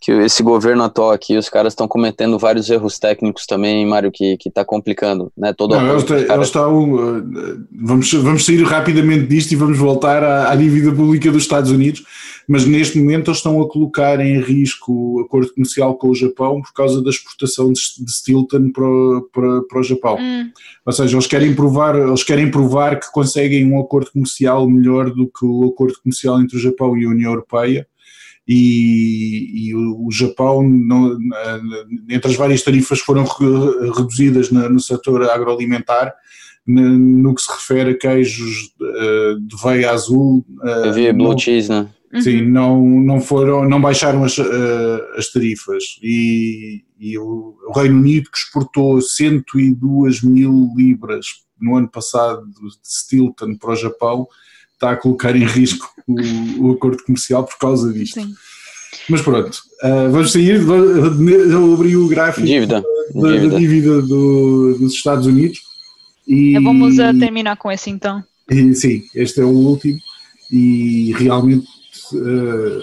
que 0.01 0.11
esse 0.13 0.41
governo 0.41 0.81
atual 0.81 1.11
aqui, 1.11 1.37
os 1.37 1.47
caras 1.47 1.73
estão 1.73 1.87
cometendo 1.87 2.39
vários 2.39 2.67
erros 2.71 2.97
técnicos 2.97 3.45
também, 3.45 3.85
Mário, 3.85 4.11
que 4.11 4.35
está 4.43 4.65
complicando, 4.65 5.31
né? 5.37 5.53
Todo 5.53 5.75
Não, 5.75 5.91
eles, 5.91 6.09
eles 6.09 6.47
estão, 6.47 6.93
uh, 6.95 7.23
vamos, 7.71 8.11
vamos 8.11 8.43
sair 8.43 8.63
rapidamente 8.63 9.27
disto 9.27 9.51
e 9.51 9.55
vamos 9.55 9.77
voltar 9.77 10.23
à, 10.23 10.51
à, 10.51 10.55
dívida 10.55 10.91
pública 10.91 11.31
dos 11.31 11.43
Estados 11.43 11.69
Unidos, 11.69 12.03
mas 12.47 12.65
neste 12.65 12.99
momento 12.99 13.29
eles 13.29 13.37
estão 13.37 13.61
a 13.61 13.69
colocar 13.69 14.19
em 14.19 14.41
risco 14.41 14.91
o 14.91 15.21
acordo 15.21 15.53
comercial 15.53 15.95
com 15.95 16.09
o 16.09 16.15
Japão 16.15 16.63
por 16.63 16.73
causa 16.73 16.99
da 17.03 17.11
exportação 17.11 17.71
de, 17.71 17.79
de 18.03 18.11
Stilton 18.11 18.71
para, 18.71 18.87
para, 19.31 19.61
para 19.61 19.79
o 19.81 19.83
Japão. 19.83 20.17
Hum. 20.19 20.49
Ou 20.83 20.93
seja, 20.93 21.15
eles 21.15 21.27
querem 21.27 21.53
provar, 21.53 21.95
eles 21.95 22.23
querem 22.23 22.49
provar 22.49 22.99
que 22.99 23.11
conseguem 23.11 23.71
um 23.71 23.79
acordo 23.79 24.11
comercial 24.11 24.67
melhor 24.67 25.11
do 25.11 25.27
que 25.27 25.45
o 25.45 25.69
acordo 25.69 25.93
comercial 26.01 26.41
entre 26.41 26.57
o 26.57 26.59
Japão 26.59 26.97
e 26.97 27.05
a 27.05 27.09
União 27.09 27.29
Europeia 27.29 27.85
e, 28.47 29.69
e 29.69 29.75
o, 29.75 30.07
o, 30.07 30.11
Japão, 30.11 30.63
não, 30.63 31.17
entre 32.09 32.31
as 32.31 32.37
várias 32.37 32.63
tarifas 32.63 32.99
que 32.99 33.05
foram 33.05 33.23
reduzidas 33.23 34.51
no 34.51 34.79
setor 34.79 35.29
agroalimentar, 35.29 36.13
no 36.65 37.33
que 37.33 37.41
se 37.41 37.51
refere 37.51 37.91
a 37.91 37.97
queijos 37.97 38.73
eh, 38.81 39.35
de 39.39 39.55
veia 39.63 39.91
azul. 39.91 40.45
Eh, 40.63 40.89
Havia 40.89 41.13
blue 41.13 41.37
cheese, 41.37 41.69
né? 41.69 41.89
Sim, 42.19 42.41
uhum. 42.41 42.49
não, 42.49 42.81
não 42.81 43.21
foram, 43.21 43.67
não 43.67 43.79
baixaram 43.79 44.23
as, 44.25 44.37
eh, 44.37 45.07
as 45.15 45.31
tarifas 45.31 45.97
e, 46.03 46.83
e 46.99 47.17
o, 47.17 47.55
o 47.67 47.71
Reino 47.71 47.97
Unido 47.99 48.29
que 48.29 48.37
exportou 48.37 49.01
102 49.01 50.21
mil 50.21 50.73
libras 50.75 51.25
no 51.59 51.77
ano 51.77 51.87
passado 51.87 52.45
de 52.47 52.69
Stilton 52.83 53.55
para 53.55 53.71
o 53.71 53.75
Japão, 53.75 54.27
está 54.81 54.91
a 54.91 54.95
colocar 54.97 55.35
em 55.35 55.45
risco 55.45 55.87
o, 56.07 56.67
o 56.67 56.71
acordo 56.71 57.03
comercial 57.03 57.43
por 57.43 57.57
causa 57.59 57.93
disto. 57.93 58.19
Sim. 58.19 58.33
Mas 59.07 59.21
pronto, 59.21 59.61
uh, 59.83 60.11
vamos 60.11 60.31
sair. 60.31 60.61
Eu 60.61 61.73
abri 61.73 61.95
o 61.95 62.07
gráfico 62.07 62.45
dívida. 62.45 62.83
Da, 63.13 63.31
dívida, 63.31 63.49
da 63.49 63.59
dívida 63.59 64.01
do, 64.01 64.77
dos 64.79 64.93
Estados 64.93 65.27
Unidos. 65.27 65.59
E, 66.27 66.53
vamos 66.59 66.97
uh, 66.97 67.17
terminar 67.17 67.57
com 67.57 67.71
esse 67.71 67.89
então. 67.89 68.23
E, 68.49 68.73
sim, 68.73 69.03
este 69.15 69.39
é 69.39 69.43
o 69.43 69.49
último. 69.49 69.97
E 70.51 71.13
realmente 71.17 71.67
uh, 72.13 72.81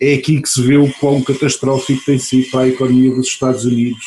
é 0.00 0.14
aqui 0.14 0.40
que 0.40 0.48
se 0.48 0.60
vê 0.62 0.76
o 0.76 0.92
quão 0.94 1.22
catastrófico 1.22 2.04
tem 2.04 2.18
sido 2.18 2.50
para 2.50 2.60
a 2.60 2.68
economia 2.68 3.14
dos 3.14 3.28
Estados 3.28 3.64
Unidos. 3.64 4.04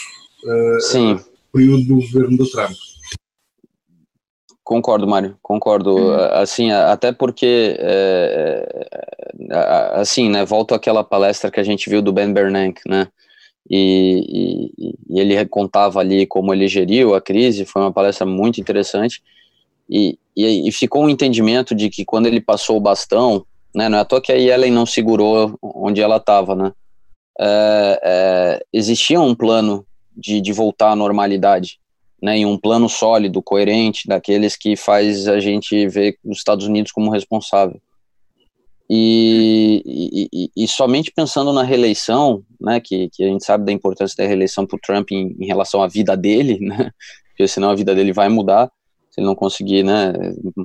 sim. 0.82 1.14
O 1.14 1.58
período 1.58 1.84
do 1.86 1.96
governo 1.96 2.38
do 2.38 2.50
Trump. 2.50 2.76
Concordo, 4.68 5.08
Mário, 5.08 5.38
concordo. 5.42 5.96
Uhum. 5.96 6.16
Assim, 6.34 6.72
até 6.72 7.14
porque, 7.14 7.78
é, 7.80 8.88
é, 9.50 9.92
assim, 9.94 10.30
né, 10.30 10.44
volto 10.44 10.76
àquela 10.76 11.06
palestra 11.06 11.50
que 11.50 11.58
a 11.58 11.64
gente 11.64 11.90
viu 11.90 12.02
do 12.02 12.12
Ben 12.12 12.34
Bernanke, 12.34 12.82
né, 12.86 13.08
e, 13.72 14.74
e, 14.78 14.96
e, 15.10 15.22
ele 15.22 15.46
contava 15.46 16.02
ali 16.02 16.28
como 16.28 16.54
ele 16.54 16.68
geriu 16.68 17.16
a 17.16 17.22
crise, 17.22 17.64
foi 17.64 17.82
uma 17.82 17.94
palestra 17.94 18.26
muito 18.26 18.60
interessante, 18.60 19.24
e, 19.90 20.20
e, 20.36 20.70
ficou 20.74 21.06
um 21.06 21.10
entendimento 21.10 21.74
de 21.74 21.90
que 21.90 22.04
quando 22.04 22.26
ele 22.26 22.42
passou 22.42 22.76
o 22.76 22.82
bastão, 22.82 23.46
né, 23.74 23.88
não 23.88 24.00
é 24.00 24.02
à 24.02 24.06
toa 24.06 24.20
que 24.20 24.34
a 24.34 24.36
Yellen 24.36 24.72
não 24.72 24.86
segurou 24.86 25.58
onde 25.62 26.02
ela 26.02 26.18
estava, 26.18 26.54
né, 26.58 26.74
é, 27.40 28.02
é, 28.04 28.66
existia 28.74 29.22
um 29.22 29.34
plano 29.34 29.86
de, 30.14 30.42
de 30.42 30.52
voltar 30.52 30.92
à 30.92 30.96
normalidade, 30.96 31.80
né, 32.22 32.38
em 32.38 32.46
um 32.46 32.58
plano 32.58 32.90
sólido, 32.90 33.42
coerente, 33.42 34.08
daqueles 34.08 34.56
que 34.56 34.76
faz 34.76 35.28
a 35.28 35.40
gente 35.40 35.88
ver 35.88 36.18
os 36.24 36.38
Estados 36.38 36.66
Unidos 36.66 36.92
como 36.92 37.12
responsável. 37.12 37.80
E, 38.90 40.30
e, 40.34 40.50
e, 40.64 40.68
somente 40.68 41.12
pensando 41.14 41.52
na 41.52 41.62
reeleição, 41.62 42.42
né, 42.60 42.80
que, 42.80 43.10
que 43.12 43.22
a 43.22 43.28
gente 43.28 43.44
sabe 43.44 43.66
da 43.66 43.72
importância 43.72 44.16
da 44.18 44.26
reeleição 44.26 44.66
para 44.66 44.78
o 44.78 44.80
Trump 44.80 45.12
em, 45.12 45.36
em, 45.38 45.46
relação 45.46 45.84
à 45.84 45.88
vida 45.88 46.16
dele, 46.16 46.58
né, 46.64 46.92
porque 47.30 47.48
senão 47.48 47.70
a 47.70 47.76
vida 47.76 47.94
dele 47.94 48.14
vai 48.14 48.30
mudar, 48.30 48.72
se 49.12 49.20
ele 49.20 49.28
não 49.28 49.36
conseguir, 49.36 49.84
né, 49.84 50.14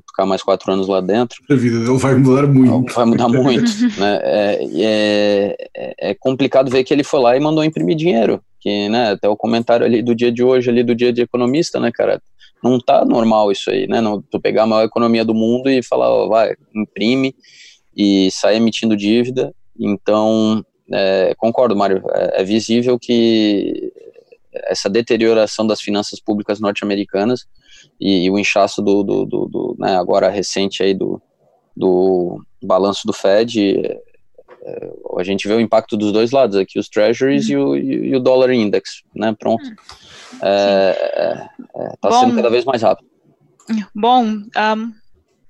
ficar 0.08 0.24
mais 0.24 0.40
quatro 0.40 0.72
anos 0.72 0.86
lá 0.86 1.00
dentro. 1.00 1.42
A 1.50 1.54
vida 1.56 1.80
dele 1.80 1.98
vai 1.98 2.14
mudar 2.14 2.46
muito. 2.46 2.94
Vai 2.94 3.06
mudar 3.06 3.28
muito, 3.28 3.70
né, 3.98 4.20
é, 4.22 5.56
é, 5.74 5.94
é 6.10 6.14
complicado 6.14 6.70
ver 6.70 6.84
que 6.84 6.94
ele 6.94 7.02
foi 7.02 7.20
lá 7.20 7.36
e 7.36 7.40
mandou 7.40 7.64
imprimir 7.64 7.96
dinheiro, 7.96 8.40
que, 8.62 8.88
né, 8.88 9.10
até 9.10 9.28
o 9.28 9.36
comentário 9.36 9.84
ali 9.84 10.00
do 10.02 10.14
dia 10.14 10.30
de 10.30 10.42
hoje, 10.44 10.70
ali 10.70 10.84
do 10.84 10.94
dia 10.94 11.12
de 11.12 11.20
economista, 11.20 11.80
né, 11.80 11.90
cara, 11.92 12.22
não 12.62 12.78
tá 12.78 13.04
normal 13.04 13.50
isso 13.50 13.70
aí, 13.70 13.88
né, 13.88 14.00
não, 14.00 14.22
tu 14.22 14.40
pegar 14.40 14.62
a 14.62 14.66
maior 14.66 14.84
economia 14.84 15.24
do 15.24 15.34
mundo 15.34 15.68
e 15.68 15.82
falar, 15.82 16.08
ó, 16.08 16.28
vai, 16.28 16.54
imprime 16.74 17.34
e 17.94 18.30
sair 18.30 18.58
emitindo 18.58 18.96
dívida, 18.96 19.52
então, 19.78 20.64
é, 20.92 21.34
concordo, 21.36 21.74
Mário, 21.74 22.02
é, 22.14 22.42
é 22.42 22.44
visível 22.44 22.98
que 22.98 23.92
essa 24.66 24.88
deterioração 24.88 25.66
das 25.66 25.80
finanças 25.80 26.20
públicas 26.20 26.60
norte-americanas 26.60 27.46
e, 28.00 28.26
e, 28.26 28.30
o 28.30 28.38
inchaço 28.38 28.82
do, 28.82 29.02
do, 29.02 29.24
do, 29.24 29.46
do 29.46 29.76
né, 29.78 29.96
agora 29.96 30.28
recente 30.28 30.82
aí 30.82 30.94
do, 30.94 31.20
do 31.76 32.38
balanço 32.62 33.06
do 33.06 33.12
Fed 33.12 33.58
a 35.18 35.24
gente 35.24 35.46
vê 35.48 35.54
o 35.54 35.60
impacto 35.60 35.96
dos 35.96 36.12
dois 36.12 36.30
lados 36.30 36.56
aqui, 36.56 36.78
os 36.78 36.88
treasuries 36.88 37.48
uhum. 37.48 37.76
e, 37.76 37.96
o, 37.96 38.04
e 38.06 38.16
o 38.16 38.20
dollar 38.20 38.50
index, 38.50 39.02
né? 39.14 39.34
Pronto. 39.38 39.64
Uhum. 39.64 39.74
É, 40.42 41.48
é, 41.74 42.10
sendo 42.10 42.36
cada 42.36 42.50
vez 42.50 42.64
mais 42.64 42.82
rápido. 42.82 43.08
Bom, 43.94 44.24
um, 44.24 44.92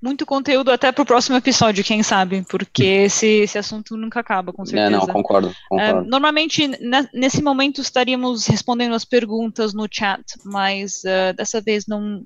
muito 0.02 0.26
conteúdo 0.26 0.70
até 0.70 0.90
para 0.90 1.02
o 1.02 1.06
próximo 1.06 1.36
episódio, 1.36 1.84
quem 1.84 2.02
sabe, 2.02 2.44
porque 2.48 2.82
esse, 2.82 3.26
esse 3.26 3.56
assunto 3.56 3.96
nunca 3.96 4.18
acaba, 4.18 4.52
com 4.52 4.66
certeza. 4.66 4.88
É, 4.88 4.90
não, 4.90 5.06
concordo. 5.06 5.54
concordo. 5.68 6.08
normalmente, 6.08 6.68
nesse 7.14 7.40
momento, 7.40 7.80
estaríamos 7.80 8.46
respondendo 8.46 8.94
as 8.94 9.04
perguntas 9.04 9.72
no 9.72 9.86
chat, 9.90 10.24
mas 10.44 11.02
uh, 11.04 11.34
dessa 11.36 11.60
vez 11.60 11.86
não, 11.86 12.24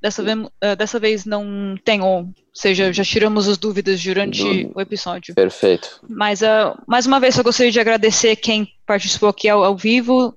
Dessa 0.00 0.22
vez, 0.22 0.38
uh, 0.38 0.76
dessa 0.78 0.98
vez 0.98 1.24
não 1.26 1.76
tem, 1.84 2.00
ou 2.00 2.32
seja, 2.54 2.90
já 2.90 3.04
tiramos 3.04 3.46
as 3.46 3.58
dúvidas 3.58 4.02
durante 4.02 4.64
Do... 4.64 4.72
o 4.74 4.80
episódio. 4.80 5.34
Perfeito. 5.34 6.00
Mas, 6.08 6.40
uh, 6.40 6.74
mais 6.86 7.04
uma 7.04 7.20
vez, 7.20 7.36
eu 7.36 7.44
gostaria 7.44 7.70
de 7.70 7.78
agradecer 7.78 8.36
quem 8.36 8.66
participou 8.86 9.28
aqui 9.28 9.46
ao, 9.46 9.62
ao, 9.62 9.76
vivo. 9.76 10.34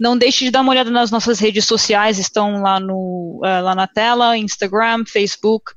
Não 0.00 0.18
deixe 0.18 0.44
de 0.44 0.50
dar 0.50 0.62
uma 0.62 0.72
olhada 0.72 0.90
nas 0.90 1.12
nossas 1.12 1.38
redes 1.38 1.64
sociais, 1.64 2.18
estão 2.18 2.60
lá, 2.60 2.80
no, 2.80 3.40
uh, 3.44 3.62
lá 3.62 3.74
na 3.76 3.86
tela, 3.86 4.36
Instagram, 4.36 5.04
Facebook, 5.06 5.72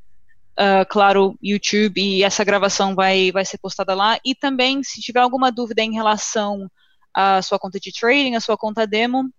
claro, 0.90 1.38
YouTube, 1.40 2.02
e 2.02 2.24
essa 2.24 2.44
gravação 2.44 2.96
vai, 2.96 3.32
vai 3.32 3.46
ser 3.46 3.60
postada 3.60 3.94
lá. 3.94 4.18
E 4.26 4.34
também, 4.34 4.82
se 4.82 5.00
tiver 5.00 5.20
alguma 5.20 5.52
dúvida 5.52 5.84
em 5.84 5.94
relação 5.94 6.68
à 7.14 7.40
sua 7.44 7.60
conta 7.60 7.80
de 7.80 7.92
trading, 7.92 8.34
à 8.34 8.40
sua 8.40 8.58
conta 8.58 8.88
demo, 8.88 9.32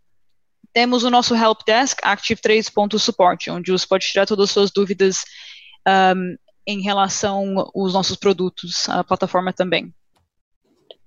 temos 0.73 1.05
o 1.05 1.11
nosso 1.11 1.35
Help 1.35 1.61
Desk, 1.67 2.01
Active3.support, 2.03 3.49
onde 3.51 3.73
você 3.73 3.87
pode 3.87 4.07
tirar 4.07 4.27
todas 4.27 4.45
as 4.45 4.51
suas 4.51 4.71
dúvidas 4.71 5.25
um, 5.87 6.37
em 6.67 6.83
relação 6.83 7.71
aos 7.75 7.95
nossos 7.95 8.17
produtos, 8.17 8.89
a 8.89 9.03
plataforma 9.03 9.53
também. 9.53 9.93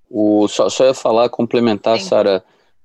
O, 0.09 0.47
só, 0.47 0.69
só 0.69 0.85
ia 0.85 0.93
falar, 0.93 1.29
complementar, 1.29 1.99
Sara, 1.99 2.43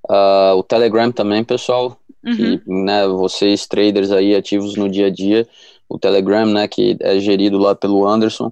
uh, 0.09 0.55
o 0.55 0.63
Telegram 0.63 1.11
também, 1.11 1.43
pessoal, 1.43 1.99
uhum. 2.23 2.35
que, 2.35 2.61
né, 2.65 3.07
vocês 3.07 3.67
traders 3.67 4.11
aí 4.11 4.35
ativos 4.35 4.75
no 4.75 4.87
dia 4.87 5.07
a 5.07 5.09
dia, 5.09 5.47
o 5.89 5.97
Telegram, 5.97 6.45
né, 6.45 6.67
que 6.67 6.95
é 7.01 7.19
gerido 7.19 7.57
lá 7.57 7.75
pelo 7.75 8.07
Anderson, 8.07 8.51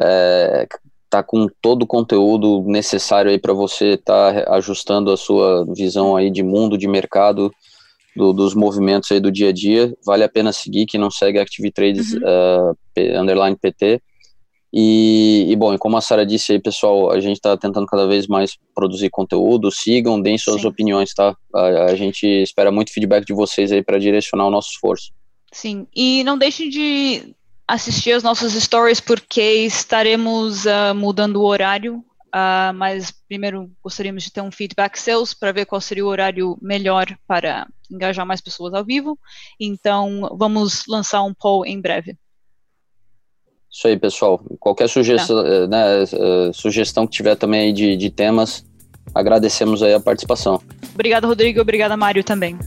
é, 0.00 0.66
tá 1.10 1.22
com 1.22 1.46
todo 1.60 1.82
o 1.82 1.86
conteúdo 1.86 2.62
necessário 2.66 3.30
aí 3.30 3.38
para 3.38 3.52
você 3.52 3.94
estar 3.94 4.44
tá 4.44 4.54
ajustando 4.54 5.10
a 5.10 5.16
sua 5.16 5.64
visão 5.74 6.16
aí 6.16 6.30
de 6.30 6.42
mundo, 6.42 6.76
de 6.76 6.86
mercado, 6.86 7.50
do, 8.14 8.32
dos 8.32 8.54
movimentos 8.54 9.10
aí 9.10 9.20
do 9.20 9.30
dia 9.30 9.48
a 9.48 9.52
dia. 9.52 9.94
Vale 10.04 10.24
a 10.24 10.28
pena 10.28 10.52
seguir, 10.52 10.86
que 10.86 10.98
não 10.98 11.10
segue 11.10 11.38
ActiviTrades 11.38 12.12
uhum. 12.14 12.20
uh, 12.20 13.20
underline 13.20 13.56
PT. 13.56 14.02
E, 14.72 15.46
e, 15.48 15.56
bom, 15.56 15.72
e 15.72 15.78
como 15.78 15.96
a 15.96 16.00
Sara 16.00 16.26
disse 16.26 16.52
aí, 16.52 16.58
pessoal, 16.58 17.10
a 17.10 17.20
gente 17.20 17.36
está 17.36 17.56
tentando 17.56 17.86
cada 17.86 18.06
vez 18.06 18.26
mais 18.26 18.58
produzir 18.74 19.08
conteúdo, 19.08 19.70
sigam, 19.70 20.20
deem 20.20 20.36
suas 20.36 20.60
Sim. 20.60 20.68
opiniões, 20.68 21.14
tá? 21.14 21.34
A, 21.54 21.84
a, 21.84 21.94
gente 21.94 22.26
espera 22.26 22.70
muito 22.70 22.92
feedback 22.92 23.24
de 23.24 23.32
vocês 23.32 23.72
aí 23.72 23.82
para 23.82 23.98
direcionar 23.98 24.46
o 24.46 24.50
nosso 24.50 24.70
esforço. 24.70 25.10
Sim, 25.50 25.86
e 25.96 26.22
não 26.24 26.36
deixem 26.36 26.68
de 26.68 27.34
assistir 27.68 28.12
as 28.12 28.22
nossas 28.22 28.54
stories 28.54 28.98
porque 28.98 29.42
estaremos 29.66 30.64
uh, 30.64 30.94
mudando 30.96 31.36
o 31.36 31.44
horário, 31.44 31.98
uh, 32.28 32.72
mas 32.74 33.12
primeiro 33.28 33.70
gostaríamos 33.84 34.22
de 34.22 34.32
ter 34.32 34.40
um 34.40 34.50
feedback 34.50 34.96
seus 34.96 35.34
para 35.34 35.52
ver 35.52 35.66
qual 35.66 35.78
seria 35.78 36.04
o 36.04 36.08
horário 36.08 36.56
melhor 36.62 37.06
para 37.26 37.66
engajar 37.90 38.24
mais 38.24 38.40
pessoas 38.40 38.72
ao 38.72 38.84
vivo. 38.84 39.18
Então, 39.60 40.34
vamos 40.38 40.84
lançar 40.88 41.22
um 41.22 41.34
poll 41.34 41.66
em 41.66 41.78
breve. 41.78 42.16
Isso 43.70 43.86
aí, 43.86 43.98
pessoal. 43.98 44.42
Qualquer 44.58 44.88
sugestão, 44.88 45.44
tá. 45.44 45.66
né, 45.68 46.02
eh, 46.02 46.50
sugestão 46.54 47.06
que 47.06 47.12
tiver 47.12 47.36
também 47.36 47.60
aí 47.60 47.72
de, 47.72 47.96
de 47.96 48.10
temas, 48.10 48.64
agradecemos 49.14 49.82
aí 49.82 49.92
a 49.92 50.00
participação. 50.00 50.60
Obrigada, 50.94 51.26
Rodrigo. 51.26 51.60
Obrigada, 51.60 51.96
Mário, 51.96 52.24
também. 52.24 52.58